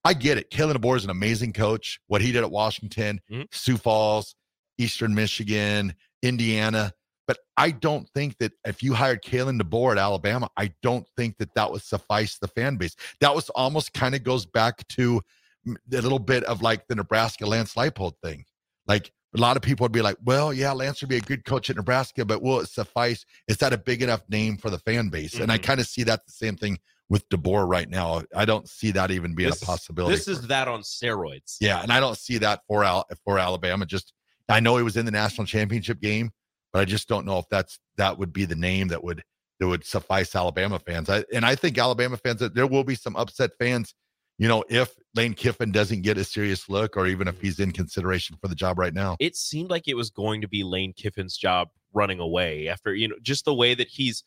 I 0.04 0.14
get 0.14 0.38
it. 0.38 0.50
Kalen 0.50 0.74
DeBoer 0.74 0.96
is 0.96 1.04
an 1.04 1.10
amazing 1.10 1.52
coach. 1.52 2.00
What 2.06 2.22
he 2.22 2.32
did 2.32 2.42
at 2.42 2.50
Washington, 2.50 3.20
Mhm. 3.30 3.46
Sioux 3.52 3.76
Falls, 3.76 4.34
Eastern 4.78 5.14
Michigan, 5.14 5.94
Indiana, 6.22 6.94
but 7.26 7.38
I 7.58 7.72
don't 7.72 8.08
think 8.14 8.38
that 8.38 8.52
if 8.64 8.82
you 8.82 8.94
hired 8.94 9.22
Kalen 9.22 9.60
DeBoer 9.60 9.92
at 9.92 9.98
Alabama, 9.98 10.48
I 10.56 10.72
don't 10.82 11.06
think 11.16 11.36
that 11.38 11.54
that 11.54 11.70
would 11.70 11.82
suffice 11.82 12.38
the 12.38 12.48
fan 12.48 12.76
base. 12.76 12.96
That 13.20 13.34
was 13.34 13.50
almost 13.50 13.92
kind 13.92 14.14
of 14.14 14.24
goes 14.24 14.46
back 14.46 14.88
to 14.88 15.20
a 15.66 15.74
little 15.90 16.18
bit 16.18 16.44
of 16.44 16.62
like 16.62 16.86
the 16.88 16.94
Nebraska 16.94 17.46
Lance 17.46 17.74
Leipold 17.74 18.14
thing. 18.22 18.44
Like 18.86 19.12
a 19.36 19.40
lot 19.40 19.56
of 19.56 19.62
people 19.62 19.84
would 19.84 19.92
be 19.92 20.02
like, 20.02 20.16
well, 20.24 20.52
yeah, 20.52 20.72
Lance 20.72 21.00
would 21.02 21.10
be 21.10 21.16
a 21.18 21.20
good 21.20 21.44
coach 21.44 21.70
at 21.70 21.76
Nebraska, 21.76 22.24
but 22.24 22.42
will 22.42 22.60
it 22.60 22.68
suffice? 22.68 23.24
Is 23.46 23.58
that 23.58 23.72
a 23.72 23.78
big 23.78 24.02
enough 24.02 24.22
name 24.28 24.56
for 24.56 24.70
the 24.70 24.78
fan 24.78 25.08
base? 25.08 25.34
And 25.34 25.52
I 25.52 25.58
Mhm. 25.58 25.62
kind 25.62 25.80
of 25.80 25.86
see 25.86 26.02
that 26.04 26.26
the 26.26 26.32
same 26.32 26.56
thing 26.56 26.78
with 27.08 27.28
DeBoer 27.28 27.68
right 27.68 27.88
now. 27.88 28.22
I 28.34 28.44
don't 28.44 28.68
see 28.68 28.90
that 28.92 29.10
even 29.10 29.34
being 29.34 29.50
This- 29.50 29.62
a 29.62 29.66
possibility. 29.66 30.14
This 30.16 30.28
is 30.28 30.46
that 30.48 30.66
on 30.68 30.82
steroids. 30.82 31.56
yeah, 31.60 31.82
and 31.82 31.92
I 31.92 32.00
don't 32.00 32.16
see 32.18 32.38
that 32.38 32.62
for 32.66 32.84
Al- 32.84 33.06
for 33.24 33.38
Alabama. 33.38 33.86
Just 33.86 34.12
I 34.48 34.58
know 34.60 34.76
he 34.76 34.82
was 34.82 34.96
in 34.96 35.04
the 35.04 35.12
national 35.12 35.46
championship 35.46 36.00
game, 36.00 36.32
but 36.72 36.80
I 36.80 36.84
just 36.84 37.06
don't 37.08 37.24
know 37.24 37.38
if 37.38 37.44
that's 37.50 37.78
that 37.96 38.18
would 38.18 38.32
be 38.32 38.44
the 38.46 38.56
name 38.56 38.88
that 38.88 39.04
would 39.04 39.22
that 39.60 39.68
would 39.68 39.84
suffice 39.84 40.34
Alabama 40.34 40.78
fans. 40.78 41.10
I, 41.10 41.22
and 41.32 41.44
I 41.44 41.54
think 41.54 41.76
Alabama 41.78 42.16
fans 42.16 42.40
there 42.40 42.66
will 42.66 42.82
be 42.84 42.94
some 42.94 43.14
upset 43.14 43.50
fans. 43.58 43.94
You 44.40 44.48
know, 44.48 44.64
if 44.70 44.94
Lane 45.14 45.34
Kiffin 45.34 45.70
doesn't 45.70 46.00
get 46.00 46.16
a 46.16 46.24
serious 46.24 46.70
look, 46.70 46.96
or 46.96 47.06
even 47.06 47.28
if 47.28 47.38
he's 47.42 47.60
in 47.60 47.72
consideration 47.72 48.38
for 48.40 48.48
the 48.48 48.54
job 48.54 48.78
right 48.78 48.94
now. 48.94 49.16
It 49.20 49.36
seemed 49.36 49.68
like 49.68 49.86
it 49.86 49.94
was 49.94 50.08
going 50.08 50.40
to 50.40 50.48
be 50.48 50.64
Lane 50.64 50.94
Kiffin's 50.96 51.36
job 51.36 51.68
running 51.92 52.20
away 52.20 52.66
after, 52.66 52.94
you 52.94 53.06
know, 53.06 53.16
just 53.20 53.44
the 53.44 53.52
way 53.52 53.74
that 53.74 53.88
he's, 53.88 54.24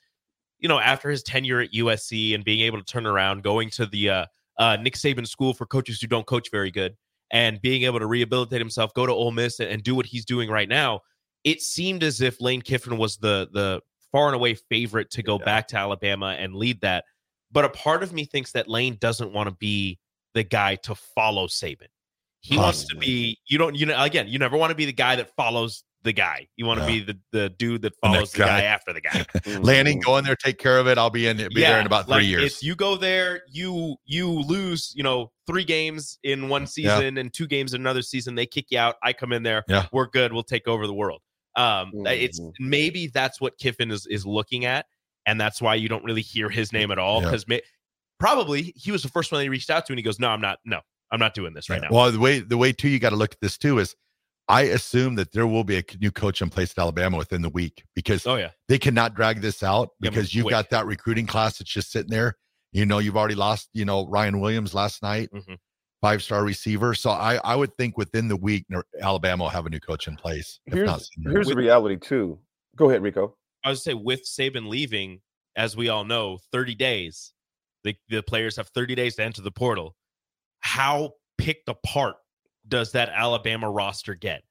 you 0.59 0.69
know, 0.69 0.77
after 0.77 1.09
his 1.09 1.23
tenure 1.23 1.61
at 1.61 1.71
USC 1.71 2.35
and 2.35 2.43
being 2.43 2.59
able 2.59 2.77
to 2.77 2.83
turn 2.83 3.07
around, 3.07 3.41
going 3.41 3.71
to 3.71 3.87
the 3.87 4.09
uh, 4.11 4.25
uh, 4.59 4.77
Nick 4.79 4.93
Saban 4.93 5.27
school 5.27 5.51
for 5.51 5.65
coaches 5.65 5.99
who 5.99 6.05
don't 6.05 6.27
coach 6.27 6.51
very 6.51 6.69
good, 6.69 6.95
and 7.31 7.59
being 7.59 7.81
able 7.81 7.97
to 7.97 8.05
rehabilitate 8.05 8.61
himself, 8.61 8.93
go 8.93 9.07
to 9.07 9.11
Ole 9.11 9.31
Miss 9.31 9.59
and, 9.59 9.69
and 9.69 9.81
do 9.81 9.95
what 9.95 10.05
he's 10.05 10.25
doing 10.25 10.47
right 10.47 10.69
now. 10.69 10.99
It 11.43 11.63
seemed 11.63 12.03
as 12.03 12.21
if 12.21 12.39
Lane 12.39 12.61
Kiffin 12.61 12.99
was 12.99 13.17
the 13.17 13.49
the 13.51 13.81
far 14.11 14.27
and 14.27 14.35
away 14.35 14.53
favorite 14.53 15.09
to 15.09 15.23
go 15.23 15.39
Yeah. 15.39 15.45
back 15.45 15.69
to 15.69 15.77
Alabama 15.77 16.35
and 16.37 16.53
lead 16.53 16.81
that. 16.81 17.05
But 17.51 17.65
a 17.65 17.69
part 17.69 18.03
of 18.03 18.13
me 18.13 18.25
thinks 18.25 18.51
that 18.51 18.67
Lane 18.69 18.97
doesn't 18.99 19.33
want 19.33 19.49
to 19.49 19.55
be 19.55 19.97
the 20.33 20.43
guy 20.43 20.75
to 20.75 20.95
follow 20.95 21.47
Saban. 21.47 21.87
He 22.41 22.57
wants 22.57 22.85
to 22.87 22.97
be 22.97 23.37
you 23.47 23.57
don't 23.57 23.75
you 23.75 23.85
know 23.85 24.01
again, 24.01 24.27
you 24.27 24.37
never 24.39 24.57
want 24.57 24.71
to 24.71 24.75
be 24.75 24.85
the 24.85 24.91
guy 24.93 25.15
that 25.15 25.29
follows 25.35 25.83
the 26.03 26.11
guy. 26.11 26.47
You 26.57 26.65
want 26.65 26.81
to 26.81 26.85
Yeah. 26.85 26.99
be 26.99 27.05
the, 27.05 27.19
the 27.31 27.49
dude 27.51 27.81
that 27.83 27.93
follows 28.01 28.19
next 28.19 28.31
the 28.33 28.39
guy. 28.39 28.45
guy. 28.47 28.61
after 28.63 28.91
the 28.91 28.99
guy. 28.99 29.25
Lanning, 29.61 30.01
go 30.01 30.17
in 30.17 30.25
there, 30.25 30.35
take 30.35 30.57
care 30.57 30.77
of 30.77 30.85
it. 30.87 30.97
I'll 30.97 31.09
be 31.09 31.27
in. 31.27 31.37
Be 31.37 31.47
there 31.61 31.79
in 31.79 31.85
about 31.85 32.05
three 32.07 32.15
like, 32.15 32.25
years. 32.25 32.57
If 32.57 32.63
you 32.63 32.75
go 32.75 32.97
there, 32.97 33.43
you 33.49 33.95
you 34.03 34.29
lose, 34.29 34.91
you 34.97 35.03
know, 35.03 35.31
three 35.47 35.63
games 35.63 36.19
in 36.23 36.49
one 36.49 36.67
season 36.67 37.17
and 37.17 37.33
two 37.33 37.47
games 37.47 37.73
in 37.73 37.79
another 37.79 38.01
season. 38.01 38.35
They 38.35 38.45
kick 38.45 38.65
you 38.71 38.79
out. 38.79 38.95
I 39.01 39.13
come 39.13 39.31
in 39.31 39.43
there. 39.43 39.63
Yeah. 39.69 39.85
we're 39.93 40.07
good. 40.07 40.33
We'll 40.33 40.43
take 40.43 40.67
over 40.67 40.85
the 40.87 40.93
world. 40.93 41.21
Um, 41.55 41.91
it's 42.07 42.41
Mhm. 42.41 42.51
maybe 42.59 43.07
that's 43.07 43.39
what 43.39 43.57
Kiffin 43.57 43.89
is 43.89 44.05
is 44.07 44.25
looking 44.25 44.65
at, 44.65 44.85
and 45.25 45.39
that's 45.39 45.61
why 45.61 45.75
you 45.75 45.87
don't 45.87 46.03
really 46.03 46.21
hear 46.23 46.49
his 46.49 46.73
name 46.73 46.91
at 46.91 46.97
all 46.99 47.21
Yeah. 47.21 47.29
Because 48.23 48.35
probably 48.35 48.73
he 48.75 48.91
was 48.91 49.03
the 49.03 49.09
first 49.09 49.31
one 49.31 49.41
they 49.41 49.49
reached 49.49 49.69
out 49.69 49.85
to, 49.85 49.93
and 49.93 49.99
he 49.99 50.03
goes, 50.03 50.19
"No, 50.19 50.29
I'm 50.29 50.41
not. 50.41 50.59
No, 50.65 50.79
I'm 51.11 51.19
not 51.19 51.33
doing 51.33 51.53
this 51.53 51.69
right 51.69 51.81
now." 51.81 51.89
Well, 51.91 52.11
the 52.11 52.19
way 52.19 52.39
the 52.39 52.57
way 52.57 52.71
too 52.71 52.89
you 52.89 52.99
got 52.99 53.09
to 53.11 53.15
look 53.15 53.33
at 53.33 53.39
this 53.41 53.57
too 53.57 53.79
is, 53.79 53.95
I 54.47 54.63
assume 54.63 55.15
that 55.15 55.31
there 55.31 55.47
will 55.47 55.63
be 55.63 55.77
a 55.77 55.83
new 55.99 56.11
coach 56.11 56.41
in 56.41 56.49
place 56.49 56.71
at 56.71 56.81
Alabama 56.81 57.17
within 57.17 57.41
the 57.41 57.49
week 57.49 57.83
because 57.95 58.25
oh 58.27 58.35
yeah, 58.35 58.49
they 58.67 58.77
cannot 58.79 59.15
drag 59.15 59.41
this 59.41 59.63
out 59.63 59.89
Yeah, 59.99 60.09
because 60.09 60.33
you've 60.33 60.43
quick. 60.45 60.51
got 60.51 60.69
that 60.71 60.85
recruiting 60.85 61.27
class 61.27 61.57
that's 61.59 61.71
just 61.71 61.91
sitting 61.91 62.09
there. 62.11 62.35
You 62.71 62.85
know, 62.85 62.97
you've 62.97 63.15
already 63.17 63.35
lost, 63.35 63.69
you 63.73 63.85
know, 63.85 64.07
Ryan 64.07 64.39
Williams 64.39 64.73
last 64.73 65.03
night, 65.03 65.29
Mhm. 65.31 65.57
five 66.01 66.23
star 66.23 66.43
receiver. 66.43 66.95
So 66.95 67.11
I, 67.11 67.35
I 67.43 67.55
would 67.55 67.75
think 67.77 67.97
within 67.99 68.27
the 68.27 68.35
week, 68.35 68.65
Alabama 68.99 69.43
will 69.43 69.49
have 69.51 69.67
a 69.67 69.69
new 69.69 69.79
coach 69.79 70.07
in 70.07 70.15
place. 70.15 70.59
if 70.65 70.73
Here's, 70.73 70.87
not 70.87 71.01
here's 71.31 71.47
the 71.49 71.55
reality 71.55 71.97
too. 71.97 72.39
Go 72.75 72.89
ahead, 72.89 73.03
Rico. 73.03 73.37
I 73.63 73.69
would 73.69 73.77
say 73.77 73.93
with 73.93 74.25
Saban 74.25 74.67
leaving, 74.67 75.21
as 75.55 75.77
we 75.77 75.87
all 75.89 76.03
know, 76.03 76.39
30 76.51 76.73
days. 76.75 77.31
The, 77.83 77.95
the 78.09 78.23
players 78.23 78.55
have 78.57 78.69
30 78.69 78.95
days 78.95 79.15
to 79.15 79.23
enter 79.23 79.41
the 79.41 79.51
portal. 79.51 79.95
How 80.59 81.13
picked 81.37 81.67
apart 81.69 82.15
does 82.67 82.91
that 82.93 83.09
Alabama 83.09 83.69
roster 83.69 84.15
get? 84.15 84.43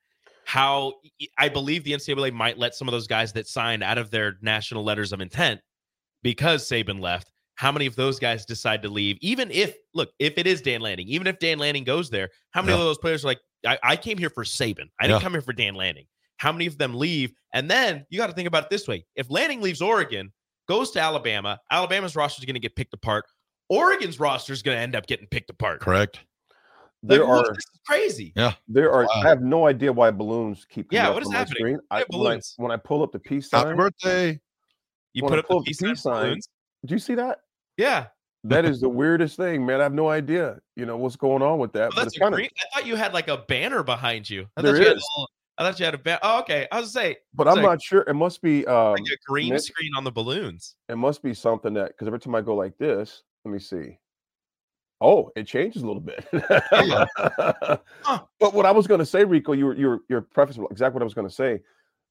How 0.44 0.94
I 1.38 1.48
believe 1.48 1.84
the 1.84 1.92
NCAA 1.92 2.32
might 2.32 2.58
let 2.58 2.74
some 2.74 2.88
of 2.88 2.92
those 2.92 3.06
guys 3.06 3.32
that 3.34 3.46
signed 3.46 3.82
out 3.82 3.96
of 3.96 4.10
their 4.10 4.36
national 4.42 4.84
letters 4.84 5.12
of 5.12 5.20
intent 5.20 5.60
because 6.22 6.68
Saban 6.68 7.00
left. 7.00 7.30
How 7.54 7.70
many 7.70 7.86
of 7.86 7.94
those 7.96 8.18
guys 8.18 8.44
decide 8.44 8.82
to 8.82 8.88
leave? 8.88 9.18
Even 9.20 9.50
if, 9.50 9.76
look, 9.94 10.10
if 10.18 10.34
it 10.36 10.46
is 10.46 10.60
Dan 10.60 10.80
Lanning, 10.80 11.06
even 11.08 11.26
if 11.26 11.38
Dan 11.38 11.58
Lanning 11.58 11.84
goes 11.84 12.10
there, 12.10 12.28
how 12.50 12.60
many 12.62 12.72
Yeah. 12.72 12.80
of 12.80 12.84
those 12.86 12.98
players 12.98 13.24
are 13.24 13.28
like, 13.28 13.40
I, 13.64 13.78
I 13.82 13.96
came 13.96 14.18
here 14.18 14.30
for 14.30 14.42
Saban. 14.42 14.86
I 14.98 15.06
didn't 15.06 15.18
Yeah. 15.18 15.20
come 15.20 15.32
here 15.32 15.42
for 15.42 15.52
Dan 15.52 15.74
Lanning. 15.74 16.06
How 16.38 16.50
many 16.50 16.66
of 16.66 16.76
them 16.76 16.94
leave? 16.94 17.32
And 17.54 17.70
then 17.70 18.04
you 18.10 18.18
got 18.18 18.26
to 18.26 18.32
think 18.32 18.48
about 18.48 18.64
it 18.64 18.70
this 18.70 18.88
way: 18.88 19.04
if 19.14 19.30
Lanning 19.30 19.60
leaves 19.60 19.80
Oregon, 19.80 20.32
goes 20.68 20.90
to 20.92 21.00
Alabama, 21.00 21.58
Alabama's 21.70 22.14
roster 22.16 22.40
is 22.40 22.44
going 22.46 22.54
to 22.54 22.60
get 22.60 22.74
picked 22.76 22.94
apart. 22.94 23.24
Oregon's 23.68 24.20
roster 24.20 24.52
is 24.52 24.62
going 24.62 24.76
to 24.76 24.82
end 24.82 24.94
up 24.96 25.06
getting 25.06 25.26
picked 25.28 25.50
apart. 25.50 25.80
correct. 25.80 26.20
Like, 27.04 27.18
There 27.18 27.26
are 27.26 27.42
this 27.48 27.58
is 27.58 27.80
crazy. 27.86 28.32
there 28.68 28.92
are. 28.92 29.02
Wow. 29.04 29.08
I 29.24 29.28
have 29.28 29.40
no 29.42 29.66
idea 29.66 29.92
why 29.92 30.10
balloons 30.12 30.64
keep. 30.70 30.92
Yeah, 30.92 31.08
up 31.08 31.14
what 31.14 31.22
is 31.22 31.28
on 31.28 31.34
happening? 31.34 31.56
Screen. 31.56 31.78
I, 31.90 31.98
Yeah, 31.98 32.04
when, 32.10 32.20
I, 32.20 32.24
balloons. 32.30 32.54
when 32.58 32.70
I 32.70 32.76
pull 32.76 33.02
up 33.02 33.10
the 33.12 33.18
peace 33.18 33.50
sign. 33.50 33.58
Happy 33.60 33.70
sign, 33.70 33.76
birthday. 33.76 34.40
You 35.14 35.22
put 35.22 35.32
I 35.34 35.38
up 35.38 35.48
pull 35.48 35.56
the 35.58 35.62
up 35.62 35.66
peace 35.66 35.78
sign 35.80 35.88
peace 35.90 36.02
sign, 36.02 36.22
balloons. 36.26 36.48
do 36.86 36.94
you 36.94 36.98
see 37.00 37.14
that? 37.16 37.38
Yeah, 37.76 38.06
That 38.44 38.64
is 38.64 38.80
the 38.80 38.88
weirdest 38.88 39.36
thing, 39.36 39.64
man. 39.66 39.80
I 39.80 39.84
have 39.84 39.94
no 39.94 40.08
idea. 40.10 40.58
You 40.76 40.86
know 40.86 40.96
what's 40.96 41.16
going 41.16 41.42
on 41.42 41.58
with 41.58 41.72
that. 41.72 41.80
well, 41.80 41.90
but 41.90 41.96
that's 41.96 42.06
it's 42.08 42.16
a 42.18 42.20
kind 42.20 42.34
of. 42.34 42.38
green. 42.38 42.50
I 42.60 42.64
thought 42.78 42.86
you 42.86 42.94
had 42.96 43.12
like 43.14 43.28
a 43.28 43.38
banner 43.48 43.82
behind 43.82 44.28
you. 44.30 44.46
I 44.56 44.62
There 44.62 44.72
thought 44.72 44.78
you 44.80 44.86
had 44.88 44.96
a 44.96 45.00
little- 45.16 45.30
I 45.58 45.64
thought 45.64 45.78
you 45.78 45.84
had 45.84 45.94
a 45.94 45.98
banner. 45.98 46.20
Oh, 46.22 46.40
okay. 46.40 46.66
I 46.72 46.80
was 46.80 46.92
gonna 46.92 47.06
say 47.06 47.16
But 47.34 47.46
I'm 47.48 47.56
like- 47.56 47.64
not 47.64 47.82
sure. 47.82 48.02
It 48.08 48.14
must 48.14 48.40
be. 48.42 48.66
Um, 48.66 48.92
like 48.92 49.02
a 49.02 49.16
green 49.26 49.58
screen 49.58 49.92
on 49.96 50.04
the 50.04 50.10
balloons. 50.12 50.76
it 50.88 50.96
must 50.96 51.22
be 51.22 51.34
something 51.34 51.74
that 51.74 51.88
because 51.88 52.06
every 52.06 52.20
time 52.20 52.34
I 52.34 52.40
go 52.40 52.54
like 52.54 52.76
this, 52.78 53.22
let 53.44 53.52
me 53.52 53.58
see. 53.58 53.98
Oh, 55.00 55.30
it 55.34 55.48
changes 55.48 55.82
a 55.82 55.86
little 55.86 56.00
bit. 56.00 56.24
But 58.40 58.54
what 58.54 58.66
I 58.66 58.70
was 58.70 58.86
going 58.86 59.00
to 59.00 59.06
say, 59.06 59.24
Rico, 59.24 59.52
your 59.52 59.74
your 59.74 60.00
your 60.08 60.20
preface 60.22 60.56
was 60.56 60.68
exactly 60.70 60.94
what 60.94 61.02
I 61.02 61.04
was 61.04 61.14
going 61.14 61.28
to 61.28 61.34
say. 61.34 61.60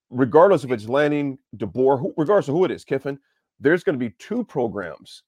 Regardless 0.09 0.63
if 0.63 0.71
it's 0.71 0.87
Lanning, 0.89 1.37
DeBoer, 1.57 1.99
who, 1.99 2.13
regardless 2.17 2.49
of 2.49 2.55
who 2.55 2.65
it 2.65 2.71
is, 2.71 2.83
Kiffin, 2.83 3.17
there's 3.59 3.83
going 3.83 3.97
to 3.97 4.05
be 4.05 4.13
two 4.19 4.43
programs 4.43 5.23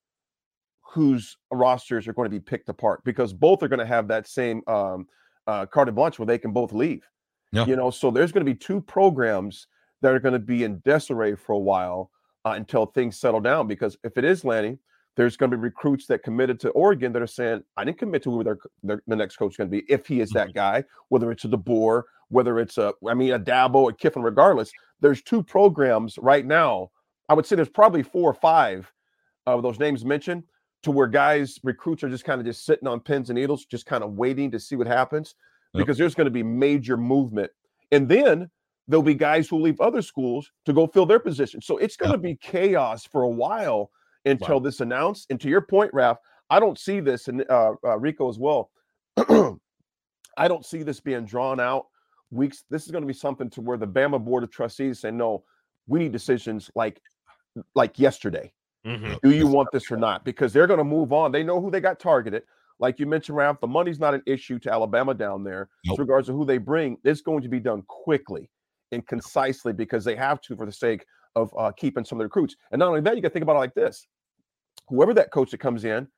whose 0.82 1.38
rosters 1.51 2.08
are 2.08 2.13
going 2.13 2.25
to 2.25 2.29
be 2.29 2.39
picked 2.39 2.67
apart 2.70 3.01
because 3.05 3.34
both 3.34 3.63
are 3.63 3.67
going 3.70 3.79
to 3.79 3.86
have 3.86 4.08
that 4.10 4.27
same 4.27 4.62
um, 4.67 5.08
uh, 5.48 5.65
carte 5.65 5.93
blanche 5.95 6.19
where 6.19 6.26
they 6.26 6.38
can 6.38 6.52
both 6.52 6.73
leave. 6.73 7.04
Yeah. 7.54 7.66
You 7.68 7.76
know, 7.76 7.92
so 7.92 8.10
there's 8.10 8.32
going 8.32 8.46
to 8.46 8.52
be 8.52 8.58
two 8.58 8.82
programs 8.82 9.68
that 10.02 10.12
are 10.12 10.20
going 10.20 10.34
to 10.34 10.39
be 10.39 10.63
in 10.63 10.82
disarray 10.84 11.36
for 11.36 11.54
a 11.54 11.60
while 11.60 12.10
uh, 12.46 12.54
until 12.58 12.88
things 12.88 13.20
settle 13.20 13.39
down. 13.39 13.68
Because 13.68 13.96
if 14.04 14.18
it 14.18 14.26
is 14.26 14.44
Lanning, 14.44 14.80
there's 15.16 15.38
going 15.38 15.52
to 15.52 15.58
be 15.58 15.62
recruits 15.62 16.08
that 16.08 16.24
committed 16.24 16.60
to 16.62 16.70
Oregon 16.72 17.13
that 17.13 17.22
are 17.22 17.28
saying, 17.28 17.63
I 17.78 17.86
didn't 17.86 18.00
commit 18.00 18.24
to 18.24 18.32
who 18.32 18.44
their, 18.44 18.58
their, 18.82 19.04
the 19.06 19.16
next 19.16 19.36
coach 19.36 19.52
is 19.52 19.58
going 19.58 19.70
to 19.70 19.72
be, 19.72 19.86
if 19.88 20.08
he 20.08 20.20
is 20.20 20.32
that 20.32 20.54
guy, 20.54 20.84
whether 21.10 21.32
it's 21.32 21.46
a 21.46 21.48
DeBoer, 21.48 22.04
whether 22.30 22.60
it's 22.60 22.80
a, 22.80 22.94
I 23.08 23.13
mean, 23.13 23.32
a 23.32 23.39
Dabo, 23.39 23.92
a 23.92 23.94
Kiffin, 23.94 24.24
regardless. 24.24 24.72
There's 25.00 25.22
two 25.22 25.44
programs 25.44 26.18
right 26.18 26.46
now. 26.46 26.89
I 27.30 27.36
would 27.36 27.46
say 27.46 27.56
there's 27.56 27.70
probably 27.70 28.02
four 28.02 28.32
or 28.32 28.34
five 28.34 28.92
of 29.46 29.62
those 29.62 29.78
names 29.78 30.04
mentioned 30.04 30.44
to 30.82 30.92
where 30.92 31.08
guys, 31.08 31.60
recruits 31.63 32.04
are 32.04 32.10
just 32.10 32.26
kind 32.26 32.42
of 32.42 32.48
just 32.48 32.66
sitting 32.66 32.88
on 32.88 33.00
pins 33.00 33.30
and 33.30 33.38
needles, 33.38 33.66
just 33.66 33.86
kind 33.86 34.04
of 34.04 34.13
waiting 34.13 34.50
to 34.52 34.60
see 34.60 34.76
what 34.76 34.88
happens 34.88 35.36
Yep. 35.73 35.81
because 35.86 35.97
there's 35.97 36.15
going 36.15 36.25
to 36.25 36.31
be 36.31 36.43
major 36.43 36.97
movement. 36.97 37.51
And 37.91 38.07
then 38.07 38.49
there'll 38.88 39.03
be 39.03 39.15
guys 39.15 39.47
who 39.47 39.59
leave 39.59 39.79
other 39.79 40.01
schools 40.01 40.51
to 40.65 40.73
go 40.73 40.88
fill 40.88 41.05
their 41.05 41.19
position. 41.19 41.62
So 41.62 41.77
it's 41.77 41.95
going 41.97 42.12
to 42.12 42.17
be 42.17 42.36
chaos 42.36 43.05
for 43.05 43.23
a 43.23 43.29
while 43.29 43.89
until 44.25 44.59
this 44.59 44.79
announced. 44.81 45.27
And 45.29 45.39
to 45.41 45.49
your 45.49 45.62
point, 45.62 45.91
Ralph, 45.93 46.17
I 46.49 46.59
don't 46.59 46.77
see 46.77 46.99
this, 46.99 47.27
and 47.27 47.43
uh, 47.49 47.73
uh, 47.83 47.97
Rico 47.99 48.29
as 48.29 48.38
well. 48.38 48.69
I 50.38 50.47
don't 50.47 50.65
see 50.65 50.83
this 50.83 50.99
being 50.99 51.25
drawn 51.25 51.59
out 51.59 51.88
weeks. 52.31 52.63
This 52.69 52.86
is 52.86 52.91
going 52.91 53.03
to 53.03 53.07
be 53.07 53.13
something 53.13 53.49
to 53.51 53.62
where 53.62 53.77
the 53.77 53.88
Bama 53.88 54.23
Board 54.23 54.43
of 54.43 54.51
Trustees 54.51 54.99
say, 54.99 55.12
no, 55.12 55.43
we 55.88 55.99
need 55.99 56.12
decisions 56.12 56.69
like 56.75 57.01
like 57.75 57.99
yesterday. 57.99 58.51
Mhm. 58.86 59.19
Do 59.21 59.31
you 59.31 59.47
want 59.47 59.69
this 59.71 59.91
or 59.91 59.97
not? 59.97 60.25
Because 60.25 60.51
they're 60.51 60.67
going 60.67 60.79
to 60.79 60.83
move 60.83 61.13
on. 61.13 61.31
They 61.31 61.43
know 61.43 61.62
who 61.62 61.69
they 61.71 61.79
got 61.79 61.99
targeted. 61.99 62.43
Like 62.84 63.00
you 63.00 63.06
mentioned, 63.06 63.38
Ralph, 63.38 63.62
the 63.62 63.67
money's 63.67 63.98
not 63.98 64.13
an 64.13 64.22
issue 64.26 64.60
to 64.60 64.69
Alabama 64.69 65.13
down 65.13 65.41
there. 65.41 65.69
Nope. 65.86 65.93
With 65.93 66.00
regards 66.00 66.28
to 66.28 66.34
who 66.34 66.43
they 66.43 66.58
bring, 66.58 66.98
it's 67.06 67.22
going 67.22 67.41
to 67.41 67.48
be 67.48 67.62
done 67.62 67.82
quickly 67.88 68.50
and 68.91 69.08
concisely 69.08 69.72
because 69.72 70.04
they 70.04 70.17
have 70.17 70.41
to 70.41 70.58
for 70.58 70.65
the 70.65 70.72
sake 70.74 71.06
of 71.38 71.50
uh, 71.58 71.72
keeping 71.72 72.04
some 72.04 72.17
of 72.17 72.19
the 72.19 72.26
recruits. 72.26 72.58
And 72.74 72.80
not 72.80 72.89
only 72.89 73.00
that, 73.00 73.15
you 73.15 73.22
got 73.22 73.30
to 73.30 73.32
think 73.32 73.43
about 73.43 73.56
it 73.56 73.60
like 73.60 73.74
this: 73.74 74.06
whoever 74.89 75.13
that 75.13 75.32
coach 75.32 75.52
that 75.52 75.60
comes 75.60 75.86
in, 75.86 76.10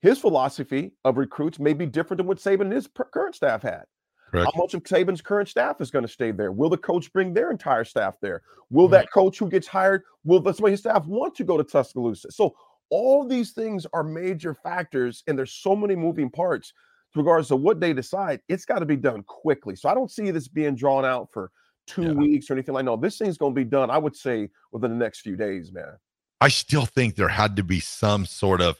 his 0.00 0.18
philosophy 0.18 0.90
of 1.04 1.18
recruits 1.18 1.60
may 1.60 1.72
be 1.72 1.86
different 1.86 2.18
than 2.18 2.26
what 2.26 2.38
Saban 2.38 2.62
and 2.62 2.72
his 2.72 2.88
per- 2.88 3.04
current 3.04 3.36
staff 3.36 3.62
had. 3.62 3.84
Correct. 4.32 4.50
How 4.52 4.60
much 4.60 4.74
of 4.74 4.82
Saban's 4.82 5.20
current 5.20 5.48
staff 5.48 5.80
is 5.80 5.92
going 5.92 6.04
to 6.04 6.12
stay 6.12 6.32
there? 6.32 6.50
Will 6.50 6.68
the 6.68 6.78
coach 6.78 7.12
bring 7.12 7.32
their 7.32 7.52
entire 7.52 7.84
staff 7.84 8.14
there? 8.20 8.42
Will 8.70 8.88
that 8.88 9.12
coach 9.12 9.38
who 9.38 9.48
gets 9.48 9.68
hired, 9.68 10.02
will 10.24 10.40
the, 10.40 10.52
some 10.52 10.64
of 10.64 10.72
his 10.72 10.80
staff 10.80 11.06
want 11.06 11.36
to 11.36 11.44
go 11.44 11.56
to 11.58 11.62
Tuscaloosa? 11.62 12.32
So 12.32 12.56
all 12.92 13.26
these 13.26 13.52
things 13.52 13.86
are 13.94 14.04
major 14.04 14.52
factors, 14.54 15.22
and 15.26 15.38
there's 15.38 15.54
so 15.54 15.74
many 15.74 15.96
moving 15.96 16.28
parts 16.28 16.74
with 17.14 17.24
regards 17.24 17.48
to 17.48 17.56
what 17.56 17.80
they 17.80 17.94
decide. 17.94 18.40
It's 18.50 18.66
got 18.66 18.80
to 18.80 18.86
be 18.86 18.96
done 18.96 19.22
quickly. 19.22 19.74
So 19.76 19.88
I 19.88 19.94
don't 19.94 20.10
see 20.10 20.30
this 20.30 20.46
being 20.46 20.74
drawn 20.74 21.06
out 21.06 21.30
for 21.32 21.50
two 21.86 22.02
Yeah. 22.02 22.12
weeks 22.12 22.50
or 22.50 22.52
anything 22.52 22.74
like 22.74 22.84
no. 22.84 22.96
This 22.98 23.16
thing's 23.16 23.38
going 23.38 23.54
to 23.54 23.58
be 23.58 23.64
done, 23.64 23.88
I 23.90 23.96
would 23.96 24.14
say, 24.14 24.50
within 24.72 24.90
the 24.90 24.96
next 24.98 25.20
few 25.20 25.36
days, 25.36 25.72
man. 25.72 25.96
I 26.42 26.48
still 26.48 26.84
think 26.84 27.14
there 27.16 27.28
had 27.28 27.56
to 27.56 27.64
be 27.64 27.80
some 27.80 28.26
sort 28.26 28.60
of 28.60 28.78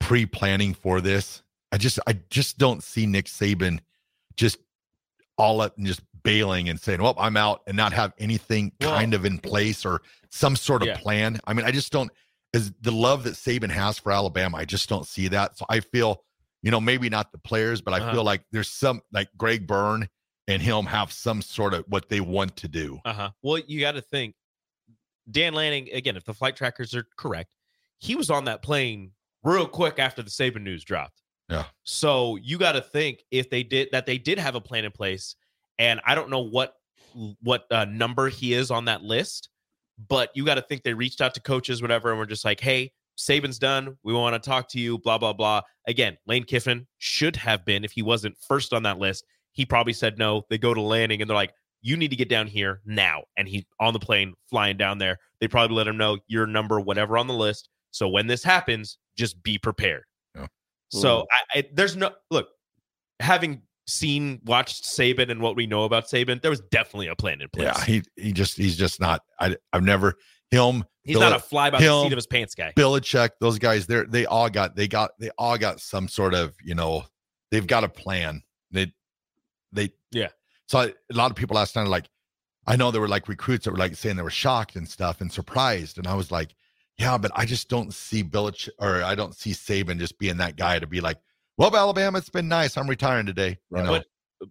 pre-planning 0.00 0.72
for 0.72 1.00
this. 1.00 1.42
I 1.72 1.76
just 1.78 1.98
I 2.06 2.14
just 2.30 2.56
don't 2.58 2.82
see 2.82 3.04
Nick 3.06 3.26
Saban 3.26 3.80
just 4.36 4.58
all 5.36 5.60
up 5.60 5.76
and 5.76 5.86
just 5.86 6.00
bailing 6.22 6.68
and 6.68 6.80
saying, 6.80 7.02
"Well, 7.02 7.14
I'm 7.18 7.36
out," 7.36 7.62
and 7.66 7.76
not 7.76 7.92
have 7.92 8.14
anything 8.18 8.72
Well- 8.80 8.96
kind 8.96 9.14
of 9.14 9.24
in 9.24 9.38
place 9.38 9.84
or 9.84 10.00
some 10.30 10.56
sort 10.56 10.82
of 10.82 10.88
Yeah. 10.88 10.98
plan. 10.98 11.38
I 11.44 11.52
mean, 11.54 11.66
I 11.66 11.70
just 11.70 11.92
don't. 11.92 12.10
Is 12.52 12.72
the 12.80 12.92
love 12.92 13.24
that 13.24 13.34
Saban 13.34 13.70
has 13.70 13.98
for 13.98 14.12
Alabama? 14.12 14.56
I 14.58 14.64
just 14.64 14.88
don't 14.88 15.06
see 15.06 15.28
that. 15.28 15.58
So 15.58 15.66
I 15.68 15.80
feel, 15.80 16.22
you 16.62 16.70
know, 16.70 16.80
maybe 16.80 17.08
not 17.10 17.32
the 17.32 17.38
players, 17.38 17.80
but 17.80 17.92
I 17.94 17.98
Uh-huh. 18.00 18.12
feel 18.12 18.24
like 18.24 18.42
there's 18.52 18.70
some 18.70 19.02
like 19.12 19.28
Greg 19.36 19.66
Byrne 19.66 20.08
and 20.48 20.62
him 20.62 20.86
have 20.86 21.12
some 21.12 21.42
sort 21.42 21.74
of 21.74 21.84
what 21.88 22.08
they 22.08 22.20
want 22.20 22.56
to 22.58 22.68
do. 22.68 23.00
Uh 23.04 23.12
huh. 23.12 23.30
Well, 23.42 23.60
you 23.66 23.80
got 23.80 23.92
to 23.92 24.00
think 24.00 24.34
Dan 25.30 25.54
Lanning 25.54 25.88
again. 25.92 26.16
If 26.16 26.24
the 26.24 26.34
flight 26.34 26.56
trackers 26.56 26.94
are 26.94 27.06
correct, 27.16 27.54
he 27.98 28.14
was 28.14 28.30
on 28.30 28.44
that 28.44 28.62
plane 28.62 29.12
real 29.42 29.66
quick 29.66 29.98
after 29.98 30.22
the 30.22 30.30
Saban 30.30 30.62
news 30.62 30.84
dropped. 30.84 31.20
Yeah. 31.48 31.64
So 31.84 32.36
you 32.36 32.58
got 32.58 32.72
to 32.72 32.80
think 32.80 33.22
if 33.30 33.50
they 33.50 33.62
did 33.62 33.88
that, 33.92 34.06
they 34.06 34.18
did 34.18 34.38
have 34.38 34.54
a 34.54 34.60
plan 34.60 34.84
in 34.84 34.92
place, 34.92 35.34
and 35.78 36.00
I 36.06 36.14
don't 36.14 36.30
know 36.30 36.40
what 36.40 36.74
what 37.42 37.66
uh, 37.70 37.84
number 37.86 38.28
he 38.28 38.52
is 38.52 38.70
on 38.70 38.84
that 38.86 39.02
list, 39.02 39.48
but 40.08 40.30
you 40.34 40.44
got 40.44 40.56
to 40.56 40.62
think 40.62 40.82
they 40.82 40.94
reached 40.94 41.20
out 41.20 41.34
to 41.34 41.40
coaches, 41.40 41.82
whatever, 41.82 42.10
and 42.10 42.18
we're 42.18 42.26
just 42.26 42.44
like, 42.44 42.60
hey. 42.60 42.92
Saban's 43.18 43.58
done. 43.58 43.96
We 44.04 44.12
want 44.12 44.34
to 44.34 44.46
talk 44.46 44.68
to 44.72 44.78
you. 44.78 44.98
Blah 44.98 45.16
blah 45.16 45.32
blah. 45.32 45.62
Again, 45.86 46.18
Lane 46.26 46.44
Kiffin 46.44 46.86
should 46.98 47.34
have 47.36 47.64
been 47.64 47.82
if 47.82 47.92
he 47.92 48.02
wasn't 48.02 48.36
first 48.46 48.74
on 48.74 48.82
that 48.82 48.98
list. 48.98 49.24
He 49.52 49.64
probably 49.64 49.94
said 49.94 50.18
no. 50.18 50.44
They 50.50 50.58
go 50.58 50.74
to 50.74 50.82
Lanning 50.82 51.22
and 51.22 51.30
they're 51.30 51.34
like, 51.34 51.54
you 51.80 51.96
need 51.96 52.10
to 52.10 52.16
get 52.16 52.28
down 52.28 52.46
here 52.46 52.82
now. 52.84 53.22
And 53.38 53.48
he's 53.48 53.64
on 53.80 53.94
the 53.94 53.98
plane 53.98 54.34
flying 54.50 54.76
down 54.76 54.98
there. 54.98 55.16
They 55.40 55.48
probably 55.48 55.78
let 55.78 55.88
him 55.88 55.96
know 55.96 56.18
your 56.28 56.46
number, 56.46 56.78
whatever 56.78 57.16
on 57.16 57.26
the 57.26 57.32
list. 57.32 57.70
So 57.90 58.06
when 58.06 58.26
this 58.26 58.44
happens, 58.44 58.98
just 59.16 59.42
be 59.42 59.56
prepared. 59.56 60.04
Yeah. 60.34 60.48
So 60.90 61.24
I, 61.54 61.60
I, 61.60 61.64
there's 61.72 61.96
no 61.96 62.10
look, 62.30 62.48
having 63.20 63.62
seen, 63.86 64.40
watched 64.44 64.84
Saban 64.84 65.30
and 65.30 65.40
what 65.40 65.56
we 65.56 65.66
know 65.66 65.84
about 65.84 66.06
Saban, 66.06 66.42
there 66.42 66.50
was 66.50 66.60
definitely 66.60 67.08
a 67.08 67.16
plan 67.16 67.40
in 67.40 67.48
place. 67.48 67.66
Yeah, 67.66 67.84
he 67.84 68.02
he 68.16 68.32
just 68.32 68.56
he's 68.56 68.76
just 68.76 69.00
not. 69.00 69.22
I 69.40 69.56
I've 69.72 69.82
never 69.82 70.14
him. 70.50 70.84
He's 71.02 71.18
not 71.18 71.32
a 71.32 71.38
fly 71.38 71.70
by 71.70 71.80
the 71.80 72.02
seat 72.02 72.12
of 72.12 72.16
his 72.16 72.26
pants 72.26 72.54
guy. 72.54 72.72
Belichick, 72.76 73.30
those 73.40 73.58
guys, 73.58 73.86
they're 73.86 74.06
they 74.06 74.26
all 74.26 74.50
got 74.50 74.74
they 74.74 74.88
got 74.88 75.12
they 75.18 75.30
all 75.38 75.56
got 75.56 75.80
some 75.80 76.08
sort 76.08 76.34
of 76.34 76.54
you 76.62 76.74
know 76.74 77.04
they've 77.50 77.66
got 77.66 77.84
a 77.84 77.88
plan. 77.88 78.42
They 78.70 78.92
they 79.72 79.92
Yeah. 80.10 80.28
So 80.68 80.80
I, 80.80 80.84
a 80.86 81.14
lot 81.14 81.30
of 81.30 81.36
people 81.36 81.54
last 81.54 81.76
night 81.76 81.82
are 81.82 81.88
like, 81.88 82.08
I 82.66 82.74
know 82.74 82.90
there 82.90 83.00
were 83.00 83.08
like 83.08 83.28
recruits 83.28 83.64
that 83.64 83.70
were 83.70 83.78
like 83.78 83.94
saying 83.94 84.16
they 84.16 84.22
were 84.22 84.30
shocked 84.30 84.74
and 84.74 84.88
stuff 84.88 85.20
and 85.20 85.30
surprised, 85.30 85.98
and 85.98 86.08
I 86.08 86.14
was 86.14 86.32
like, 86.32 86.54
yeah, 86.98 87.16
but 87.18 87.30
I 87.34 87.44
just 87.44 87.68
don't 87.68 87.94
see 87.94 88.24
Belichick 88.24 88.70
or 88.80 89.02
I 89.02 89.14
don't 89.14 89.36
see 89.36 89.52
Saban 89.52 89.98
just 89.98 90.18
being 90.18 90.38
that 90.38 90.56
guy 90.56 90.78
to 90.78 90.86
be 90.86 91.00
like, 91.00 91.18
well, 91.58 91.74
Alabama, 91.76 92.18
it's 92.18 92.30
been 92.30 92.48
nice. 92.48 92.76
I'm 92.76 92.88
retiring 92.88 93.26
today. 93.26 93.58
You 93.70 93.82
know? 93.82 93.88
But 93.88 94.06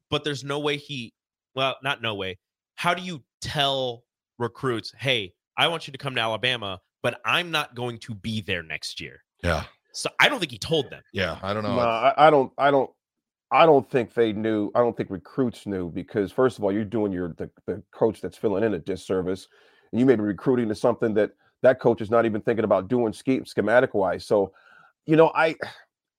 but 0.09 0.23
there's 0.23 0.43
no 0.43 0.59
way 0.59 0.77
he 0.77 1.13
well, 1.55 1.77
not 1.83 2.01
no 2.01 2.15
way. 2.15 2.37
How 2.75 2.93
do 2.93 3.01
you 3.01 3.23
tell 3.41 4.03
recruits, 4.37 4.91
hey, 4.97 5.33
I 5.57 5.67
want 5.67 5.87
you 5.87 5.91
to 5.91 5.97
come 5.97 6.15
to 6.15 6.21
Alabama, 6.21 6.79
but 7.01 7.21
I'm 7.25 7.51
not 7.51 7.75
going 7.75 7.99
to 7.99 8.15
be 8.15 8.41
there 8.41 8.63
next 8.63 8.99
year? 8.99 9.21
yeah, 9.43 9.63
So 9.93 10.09
I 10.19 10.27
don't 10.27 10.39
think 10.39 10.51
he 10.51 10.57
told 10.57 10.89
them. 10.89 11.01
yeah. 11.13 11.37
I 11.41 11.53
don't 11.53 11.63
know. 11.63 11.75
No, 11.75 11.81
I, 11.81 12.27
I 12.27 12.29
don't. 12.29 12.51
I 12.57 12.71
don't. 12.71 12.89
I 13.51 13.65
don't 13.65 13.89
think 13.89 14.13
they 14.13 14.33
knew. 14.33 14.71
I 14.75 14.79
don't 14.79 14.97
think 14.97 15.09
recruits 15.11 15.65
knew 15.65 15.89
because 15.89 16.31
first 16.31 16.57
of 16.57 16.63
all, 16.63 16.71
you're 16.71 16.83
doing 16.83 17.11
your 17.11 17.29
the, 17.37 17.49
the 17.67 17.81
coach 17.93 18.19
that's 18.19 18.37
filling 18.37 18.63
in 18.63 18.73
a 18.73 18.79
disservice, 18.79 19.47
and 19.91 19.99
you 19.99 20.05
may 20.05 20.15
be 20.15 20.23
recruiting 20.23 20.67
to 20.69 20.75
something 20.75 21.13
that 21.13 21.31
that 21.61 21.79
coach 21.79 22.01
is 22.01 22.09
not 22.09 22.25
even 22.25 22.41
thinking 22.41 22.65
about 22.65 22.87
doing 22.87 23.13
scheme 23.13 23.45
schematic 23.45 23.93
wise. 23.93 24.25
So, 24.25 24.51
you 25.05 25.15
know, 25.15 25.31
I 25.35 25.55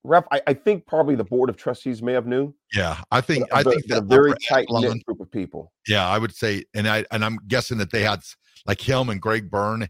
ref. 0.06 0.24
I, 0.30 0.40
I 0.46 0.54
think 0.54 0.86
probably 0.86 1.14
the 1.14 1.24
board 1.24 1.50
of 1.50 1.56
trustees 1.56 2.02
may 2.02 2.12
have 2.12 2.26
knew. 2.26 2.54
yeah, 2.72 3.00
I 3.10 3.20
think 3.20 3.46
I 3.52 3.62
think 3.62 3.86
that 3.86 4.04
very 4.04 4.32
tight 4.48 4.66
knit 4.70 5.04
group 5.04 5.20
of 5.20 5.30
people. 5.30 5.72
Yeah, 5.86 6.08
I 6.08 6.18
would 6.18 6.34
say, 6.34 6.64
and 6.74 6.88
I 6.88 7.04
and 7.10 7.24
I'm 7.24 7.38
guessing 7.48 7.78
that 7.78 7.90
they 7.90 8.02
had 8.02 8.20
like 8.66 8.80
him 8.80 9.08
and 9.08 9.20
Greg 9.20 9.50
Byrne. 9.50 9.88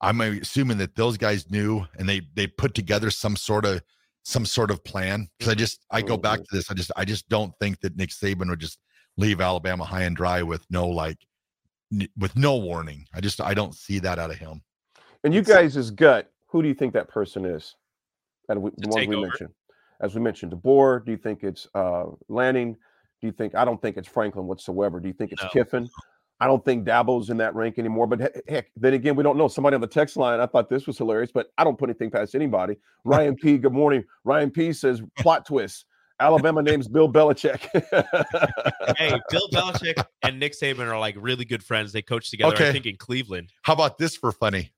I'm 0.00 0.20
assuming 0.20 0.78
that 0.78 0.96
those 0.96 1.16
guys 1.16 1.50
knew 1.50 1.84
and 1.98 2.08
they 2.08 2.22
they 2.34 2.46
put 2.46 2.74
together 2.74 3.10
some 3.10 3.36
sort 3.36 3.64
of 3.64 3.82
some 4.22 4.46
sort 4.46 4.70
of 4.70 4.82
plan. 4.84 5.28
Because 5.38 5.50
I 5.50 5.54
mm-hmm. 5.54 5.58
just 5.58 5.86
I 5.90 6.02
go 6.02 6.16
back 6.16 6.40
mm-hmm. 6.40 6.44
to 6.50 6.56
this. 6.56 6.70
I 6.70 6.74
just 6.74 6.92
I 6.96 7.04
just 7.04 7.28
don't 7.28 7.52
think 7.60 7.80
that 7.80 7.96
Nick 7.96 8.10
Saban 8.10 8.48
would 8.50 8.60
just 8.60 8.78
leave 9.16 9.40
Alabama 9.40 9.84
high 9.84 10.02
and 10.02 10.16
dry 10.16 10.42
with 10.42 10.64
no 10.70 10.86
like 10.88 11.18
n- 11.92 12.08
with 12.18 12.36
no 12.36 12.56
warning. 12.56 13.06
I 13.14 13.20
just 13.20 13.40
I 13.40 13.54
don't 13.54 13.74
see 13.74 13.98
that 14.00 14.18
out 14.18 14.30
of 14.30 14.36
him. 14.36 14.62
And 15.22 15.32
you 15.32 15.40
guys' 15.40 15.90
gut, 15.90 16.30
who 16.48 16.60
do 16.60 16.68
you 16.68 16.74
think 16.74 16.92
that 16.92 17.08
person 17.08 17.46
is? 17.46 17.76
And 18.48 18.62
we, 18.62 18.70
the 18.76 18.88
ones 18.88 19.06
we 19.06 19.16
over? 19.16 19.26
mentioned, 19.26 19.50
as 20.00 20.14
we 20.14 20.20
mentioned, 20.20 20.52
DeBoer. 20.52 21.04
Do 21.04 21.10
you 21.12 21.16
think 21.16 21.42
it's 21.42 21.66
uh, 21.74 22.04
Lanning? 22.28 22.74
Do 23.20 23.26
you 23.26 23.32
think? 23.32 23.54
I 23.54 23.64
don't 23.64 23.80
think 23.80 23.96
it's 23.96 24.08
Franklin 24.08 24.46
whatsoever. 24.46 25.00
Do 25.00 25.08
you 25.08 25.14
think 25.14 25.32
it's 25.32 25.42
No. 25.42 25.48
Kiffin? 25.50 25.88
I 26.40 26.46
don't 26.46 26.64
think 26.64 26.84
Dabo's 26.86 27.30
in 27.30 27.36
that 27.38 27.54
rank 27.54 27.78
anymore. 27.78 28.06
But 28.06 28.34
heck, 28.48 28.66
then 28.76 28.92
again, 28.92 29.14
we 29.16 29.22
don't 29.22 29.38
know. 29.38 29.48
Somebody 29.48 29.76
on 29.76 29.80
the 29.80 29.86
text 29.86 30.16
line, 30.16 30.40
I 30.40 30.46
thought 30.46 30.68
this 30.68 30.86
was 30.86 30.98
hilarious, 30.98 31.30
but 31.32 31.46
I 31.56 31.64
don't 31.64 31.78
put 31.78 31.88
anything 31.88 32.10
past 32.10 32.34
anybody. 32.34 32.76
Ryan 33.04 33.36
P. 33.36 33.56
Good 33.56 33.72
morning. 33.72 34.04
Ryan 34.24 34.50
P. 34.50 34.72
says 34.72 35.00
plot 35.18 35.46
twist. 35.46 35.86
Alabama 36.20 36.62
names 36.62 36.86
Bill 36.86 37.10
Belichick. 37.10 37.60
hey, 38.98 39.20
Bill 39.30 39.48
Belichick 39.52 40.04
and 40.22 40.38
Nick 40.38 40.52
Saban 40.52 40.86
are 40.86 40.98
like 40.98 41.16
really 41.18 41.44
good 41.44 41.62
friends. 41.62 41.92
They 41.92 42.02
coach 42.02 42.30
together, 42.30 42.54
Okay. 42.54 42.68
I 42.68 42.72
think, 42.72 42.86
in 42.86 42.96
Cleveland. 42.96 43.52
How 43.62 43.72
about 43.72 43.98
this 43.98 44.16
for 44.16 44.30
funny? 44.30 44.70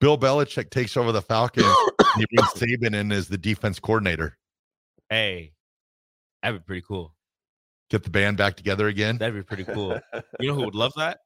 Bill 0.00 0.18
Belichick 0.18 0.70
takes 0.70 0.96
over 0.96 1.12
the 1.12 1.22
Falcons. 1.22 1.66
he 2.16 2.26
brings 2.34 2.50
Saban 2.52 2.94
in 2.94 3.12
as 3.12 3.28
the 3.28 3.38
defense 3.38 3.78
coordinator. 3.78 4.36
Hey, 5.08 5.52
that'd 6.42 6.60
be 6.60 6.64
pretty 6.64 6.82
cool. 6.86 7.14
Get 7.88 8.02
the 8.02 8.10
band 8.10 8.36
back 8.36 8.56
together 8.56 8.88
again. 8.88 9.18
That'd 9.18 9.34
be 9.34 9.42
pretty 9.42 9.64
cool. 9.64 9.98
You 10.40 10.48
know 10.48 10.54
who 10.54 10.64
would 10.64 10.74
love 10.74 10.92
that? 10.96 11.20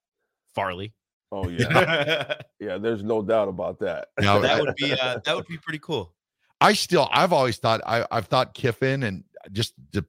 Farley. 0.54 0.92
oh 1.32 1.48
yeah, 1.48 2.34
yeah. 2.58 2.78
There's 2.78 3.02
no 3.02 3.22
doubt 3.22 3.48
about 3.48 3.78
that. 3.80 4.08
Now, 4.20 4.42
I- 4.42 4.60
would 4.60 4.74
be 4.76 4.92
uh, 4.92 5.20
that 5.24 5.34
would 5.34 5.46
be 5.46 5.58
pretty 5.58 5.78
cool. 5.78 6.14
I 6.60 6.74
still, 6.74 7.08
I've 7.10 7.32
always 7.32 7.56
thought, 7.56 7.80
I, 7.86 8.04
I've 8.10 8.26
thought 8.26 8.52
Kiffin 8.52 9.02
and 9.02 9.24
just 9.50 9.72
the, 9.92 10.04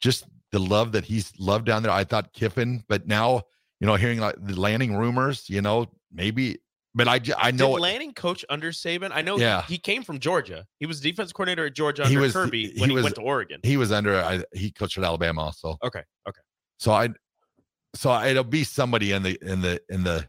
just 0.00 0.24
the 0.50 0.58
love 0.58 0.92
that 0.92 1.04
he's 1.04 1.32
loved 1.38 1.66
down 1.66 1.82
there. 1.82 1.92
I 1.92 2.04
thought 2.04 2.32
Kiffin, 2.32 2.82
but 2.88 3.06
now, 3.06 3.42
you 3.78 3.86
know, 3.86 3.96
hearing 3.96 4.18
like 4.18 4.36
the 4.38 4.58
Lanning 4.58 4.96
rumors, 4.96 5.50
you 5.50 5.60
know, 5.60 5.90
maybe, 6.10 6.58
but 6.94 7.08
I, 7.08 7.20
I 7.38 7.50
know 7.50 7.68
Did 7.70 7.76
it- 7.76 7.80
Lanning 7.80 8.12
coach 8.12 8.44
under 8.48 8.70
Saban? 8.72 9.10
I 9.12 9.22
know 9.22 9.38
Yeah. 9.38 9.62
he, 9.62 9.74
he 9.74 9.78
came 9.78 10.02
from 10.02 10.18
Georgia. 10.18 10.66
He 10.78 10.86
was 10.86 11.00
defense 11.00 11.32
coordinator 11.32 11.66
at 11.66 11.74
Georgia 11.74 12.02
He 12.06 12.08
under 12.16 12.20
was- 12.20 12.32
Kirby 12.32 12.72
he 12.72 12.80
when 12.80 12.90
he 12.90 12.94
was- 12.94 13.04
went 13.04 13.14
to 13.16 13.22
Oregon. 13.22 13.60
he 13.62 13.76
was 13.76 13.92
under, 13.92 14.16
I, 14.16 14.44
he 14.52 14.70
coached 14.70 14.98
at 14.98 15.04
Alabama 15.04 15.42
also. 15.42 15.76
Okay, 15.82 16.02
okay. 16.28 16.40
So 16.78 16.92
I, 16.92 17.08
so 17.94 18.12
it'll 18.22 18.44
be 18.44 18.64
somebody 18.64 19.12
in 19.12 19.22
the, 19.22 19.38
in 19.42 19.60
the, 19.60 19.80
in 19.88 20.02
the 20.04 20.26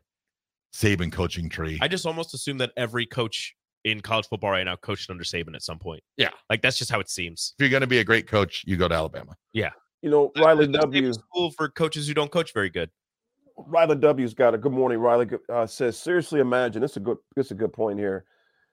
Saban 0.75 1.11
coaching 1.11 1.49
tree. 1.49 1.77
I 1.81 1.87
just 1.87 2.05
almost 2.05 2.33
assume 2.33 2.57
that 2.59 2.71
every 2.77 3.05
coach 3.05 3.55
in 3.83 3.99
college 4.01 4.27
football 4.27 4.51
right 4.51 4.63
now 4.63 4.75
coached 4.77 5.09
under 5.09 5.23
Saban 5.23 5.55
at 5.55 5.61
some 5.61 5.77
point. 5.79 6.01
Yeah. 6.17 6.29
like 6.49 6.61
that's 6.61 6.77
just 6.77 6.89
how 6.89 6.99
it 6.99 7.09
seems. 7.09 7.53
if 7.59 7.63
you're 7.63 7.69
going 7.69 7.81
to 7.81 7.87
be 7.87 7.99
a 7.99 8.03
great 8.03 8.27
coach, 8.27 8.63
you 8.65 8.77
go 8.77 8.87
to 8.87 8.95
Alabama. 8.95 9.35
Yeah, 9.51 9.71
you 10.01 10.09
know, 10.09 10.31
Riley 10.37 10.67
That's 10.67 10.85
W. 10.85 11.13
school 11.13 11.51
for 11.51 11.69
coaches 11.69 12.07
who 12.07 12.13
don't 12.13 12.31
coach 12.31 12.53
very 12.53 12.69
good. 12.69 12.89
Riley 13.57 13.95
W's 13.95 14.33
got 14.33 14.53
a 14.53 14.57
good 14.57 14.71
morning. 14.71 14.99
Riley 14.99 15.29
uh, 15.49 15.67
says, 15.67 15.97
seriously 15.97 16.39
imagine 16.39 16.81
this 16.81 16.91
is 16.91 16.97
a 16.97 17.01
good 17.01 17.17
this 17.35 17.47
is 17.47 17.51
a 17.51 17.55
good 17.55 17.73
point 17.73 17.99
here. 17.99 18.25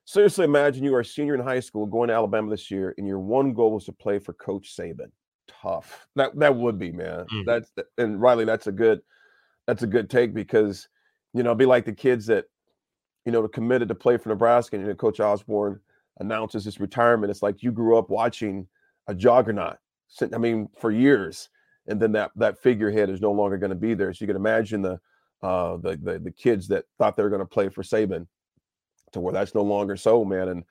Seriously 0.04 0.44
imagine 0.44 0.84
you 0.84 0.94
are 0.94 1.00
a 1.00 1.04
senior 1.04 1.34
in 1.34 1.40
high 1.40 1.60
school 1.60 1.86
going 1.86 2.08
to 2.08 2.14
Alabama 2.14 2.50
this 2.50 2.70
year, 2.70 2.94
and 2.98 3.06
your 3.06 3.18
one 3.18 3.52
goal 3.52 3.72
was 3.72 3.84
to 3.84 3.92
play 3.92 4.18
for 4.18 4.32
Coach 4.32 4.74
Saban. 4.76 5.10
Tough. 5.48 6.06
That 6.16 6.38
that 6.38 6.56
would 6.56 6.78
be 6.78 6.90
man. 6.92 7.26
Mhm. 7.32 7.44
That's 7.44 7.70
and 7.98 8.20
Riley, 8.20 8.44
that's 8.44 8.66
a 8.66 8.72
good 8.72 9.00
that's 9.66 9.82
a 9.82 9.86
good 9.86 10.08
take 10.10 10.34
because 10.34 10.88
you 11.32 11.42
know, 11.42 11.54
be 11.54 11.66
like 11.66 11.84
the 11.84 11.92
kids 11.92 12.26
that 12.26 12.46
you 13.24 13.32
know 13.32 13.46
committed 13.48 13.88
to 13.88 13.94
play 13.94 14.16
for 14.16 14.30
Nebraska, 14.30 14.76
and 14.76 14.84
you 14.84 14.88
know, 14.88 14.96
Coach 14.96 15.20
Osborne 15.20 15.80
announces 16.18 16.64
his 16.64 16.80
retirement. 16.80 17.30
It's 17.30 17.42
like 17.42 17.62
you 17.62 17.70
grew 17.70 17.96
up 17.96 18.10
watching 18.10 18.66
a 19.06 19.14
juggernaut. 19.14 19.76
I 20.34 20.38
mean, 20.38 20.68
for 20.78 20.90
years 20.90 21.48
and 21.86 22.00
then 22.00 22.12
that 22.12 22.30
that 22.36 22.58
figurehead 22.58 23.10
is 23.10 23.20
no 23.20 23.32
longer 23.32 23.58
going 23.58 23.70
to 23.70 23.76
be 23.76 23.94
there. 23.94 24.12
So 24.12 24.22
you 24.24 24.26
can 24.26 24.36
imagine 24.36 24.82
the 24.82 25.00
uh 25.42 25.76
the 25.78 25.98
the, 26.02 26.18
the 26.18 26.32
kids 26.32 26.68
that 26.68 26.84
thought 26.98 27.16
they 27.16 27.22
were 27.22 27.30
going 27.30 27.40
to 27.40 27.46
play 27.46 27.68
for 27.68 27.82
Saban 27.82 28.26
to 29.12 29.20
where 29.20 29.32
that's 29.32 29.54
no 29.54 29.62
longer 29.62 29.96
so, 29.96 30.24
man. 30.24 30.48
And 30.48 30.64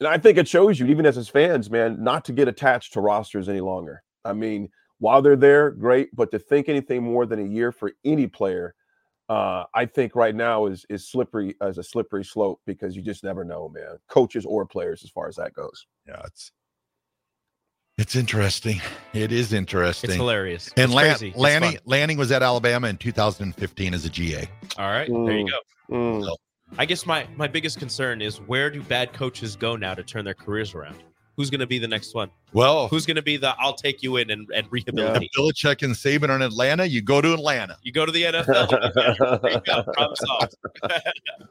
and 0.00 0.08
I 0.08 0.18
think 0.18 0.38
it 0.38 0.48
shows 0.48 0.80
you, 0.80 0.86
even 0.86 1.06
as 1.06 1.16
his 1.16 1.28
fans, 1.28 1.70
man, 1.70 2.02
not 2.02 2.24
to 2.24 2.32
get 2.32 2.48
attached 2.48 2.92
to 2.94 3.00
rosters 3.00 3.48
any 3.48 3.60
longer. 3.60 4.02
I 4.24 4.32
mean, 4.32 4.68
while 4.98 5.22
they're 5.22 5.36
there, 5.36 5.70
great, 5.70 6.14
but 6.14 6.30
to 6.32 6.38
think 6.38 6.68
anything 6.68 7.02
more 7.02 7.26
than 7.26 7.40
a 7.40 7.48
year 7.48 7.72
for 7.72 7.92
any 8.04 8.26
player, 8.26 8.74
uh, 9.28 9.64
I 9.74 9.86
think 9.86 10.14
right 10.14 10.34
now 10.34 10.66
is 10.66 10.84
is 10.88 11.08
slippery 11.08 11.54
as 11.60 11.78
a 11.78 11.82
slippery 11.82 12.24
slope 12.24 12.60
because 12.66 12.96
you 12.96 13.02
just 13.02 13.24
never 13.24 13.44
know, 13.44 13.68
man. 13.68 13.98
Coaches 14.08 14.44
or 14.44 14.66
players, 14.66 15.02
as 15.04 15.10
far 15.10 15.28
as 15.28 15.36
that 15.36 15.54
goes. 15.54 15.86
Yeah, 16.06 16.20
it's 16.26 16.52
it's 17.98 18.16
interesting. 18.16 18.80
It 19.12 19.32
is 19.32 19.52
interesting. 19.52 20.10
It's 20.10 20.16
hilarious. 20.16 20.68
And 20.76 20.84
It's 20.86 20.92
Lan- 20.94 21.10
crazy. 21.10 21.28
It's 21.28 21.36
Lanning. 21.36 21.78
Lanning 21.84 22.18
was 22.18 22.32
at 22.32 22.42
Alabama 22.42 22.88
in 22.88 22.96
2015 22.96 23.94
as 23.94 24.04
a 24.04 24.10
GA. 24.10 24.48
All 24.78 24.86
right, 24.90 25.08
there 25.08 25.38
you 25.38 25.46
Mm. 25.46 25.50
go. 25.50 25.94
Mm. 25.96 26.36
I 26.78 26.86
guess 26.86 27.04
my 27.04 27.26
my 27.36 27.46
biggest 27.46 27.78
concern 27.78 28.22
is 28.22 28.40
where 28.40 28.70
do 28.70 28.82
bad 28.82 29.12
coaches 29.12 29.56
go 29.56 29.76
now 29.76 29.94
to 29.94 30.02
turn 30.02 30.24
their 30.24 30.34
careers 30.34 30.74
around? 30.74 31.02
Who's 31.36 31.48
going 31.48 31.60
to 31.60 31.66
be 31.66 31.78
the 31.78 31.88
next 31.88 32.14
one? 32.14 32.30
Well, 32.52 32.88
Who's 32.88 33.06
going 33.06 33.16
to 33.16 33.22
be 33.22 33.38
the 33.38 33.54
I'll 33.58 33.74
take 33.74 34.02
you 34.02 34.16
in 34.18 34.30
and, 34.30 34.48
and 34.54 34.66
if 34.66 34.72
rehabilitate? 34.72 35.30
Belichick 35.36 35.82
and 35.82 35.94
Saban 35.94 36.28
are 36.28 36.36
in 36.36 36.42
Atlanta, 36.42 36.84
you 36.84 37.00
go 37.00 37.22
to 37.22 37.32
Atlanta. 37.32 37.78
You 37.82 37.92
go 37.92 38.04
to 38.04 38.12
the 38.12 38.22
NFL. 38.24 39.42
there 39.42 39.52
you 39.52 39.60
go. 39.60 39.82
Problem 39.82 40.16
solved. 40.16 40.54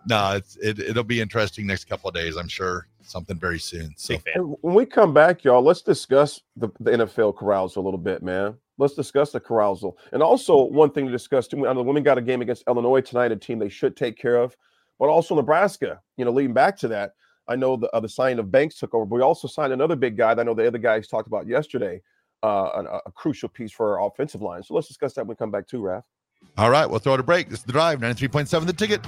No, 0.07 0.33
it's 0.35 0.57
it, 0.57 0.79
it'll 0.79 1.03
be 1.03 1.21
interesting 1.21 1.67
next 1.67 1.85
couple 1.85 2.09
of 2.09 2.15
days. 2.15 2.35
I'm 2.35 2.47
sure 2.47 2.87
something 3.03 3.37
very 3.37 3.59
soon. 3.59 3.93
So 3.97 4.15
Big 4.15 4.23
fan. 4.23 4.33
And 4.35 4.55
when 4.61 4.73
we 4.73 4.85
come 4.85 5.13
back, 5.13 5.43
y'all, 5.43 5.61
let's 5.61 5.81
discuss 5.81 6.41
the, 6.55 6.69
the 6.79 6.91
NFL 6.91 7.37
carousal 7.37 7.83
a 7.83 7.85
little 7.85 7.99
bit, 7.99 8.23
man. 8.23 8.55
Let's 8.77 8.95
discuss 8.95 9.31
the 9.31 9.39
carousal. 9.39 9.97
And 10.11 10.23
also, 10.23 10.63
one 10.63 10.91
thing 10.91 11.05
to 11.05 11.11
discuss 11.11 11.47
too, 11.47 11.67
I 11.67 11.73
know 11.73 11.79
the 11.79 11.83
women 11.83 12.03
got 12.03 12.17
a 12.17 12.21
game 12.21 12.41
against 12.41 12.63
Illinois 12.67 13.01
tonight, 13.01 13.31
a 13.31 13.35
team 13.35 13.59
they 13.59 13.69
should 13.69 13.95
take 13.95 14.17
care 14.17 14.37
of, 14.37 14.55
but 14.99 15.05
also 15.05 15.35
Nebraska, 15.35 16.01
you 16.17 16.25
know, 16.25 16.31
leading 16.31 16.53
back 16.53 16.77
to 16.77 16.87
that. 16.89 17.13
I 17.51 17.55
know 17.57 17.75
the, 17.75 17.89
uh, 17.93 17.99
the 17.99 18.07
signing 18.07 18.39
of 18.39 18.49
Banks 18.49 18.79
took 18.79 18.93
over, 18.95 19.05
but 19.05 19.15
we 19.15 19.21
also 19.21 19.47
signed 19.47 19.73
another 19.73 19.97
big 19.97 20.15
guy 20.15 20.33
that 20.33 20.41
I 20.41 20.45
know 20.45 20.53
the 20.53 20.65
other 20.65 20.77
guys 20.77 21.07
talked 21.07 21.27
about 21.27 21.47
yesterday, 21.47 22.01
uh, 22.43 22.47
a, 22.75 23.01
a 23.07 23.11
crucial 23.11 23.49
piece 23.49 23.73
for 23.73 23.99
our 23.99 24.07
offensive 24.07 24.41
line. 24.41 24.63
So 24.63 24.73
let's 24.73 24.87
discuss 24.87 25.13
that 25.15 25.23
when 25.23 25.29
we 25.29 25.35
come 25.35 25.51
back 25.51 25.67
too, 25.67 25.81
Raf. 25.81 26.05
all 26.57 26.69
right, 26.69 26.89
we'll 26.89 26.99
throw 26.99 27.15
it 27.15 27.19
a 27.19 27.23
break. 27.23 27.49
This 27.49 27.59
is 27.59 27.65
the 27.65 27.73
drive, 27.73 27.99
93.7 27.99 28.65
the 28.65 28.73
ticket. 28.73 29.05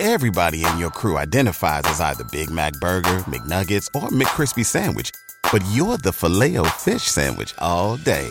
Everybody 0.00 0.64
in 0.64 0.78
your 0.78 0.90
crew 0.90 1.18
identifies 1.18 1.82
as 1.86 2.00
either 2.00 2.22
Big 2.30 2.50
Mac 2.50 2.72
Burger, 2.74 3.18
McNuggets, 3.26 3.88
or 3.96 4.08
McCrispy 4.10 4.64
Sandwich. 4.64 5.10
But 5.50 5.64
you're 5.72 5.96
the 5.96 6.12
filet 6.12 6.56
fish 6.78 7.02
Sandwich 7.02 7.52
all 7.58 7.96
day. 7.96 8.30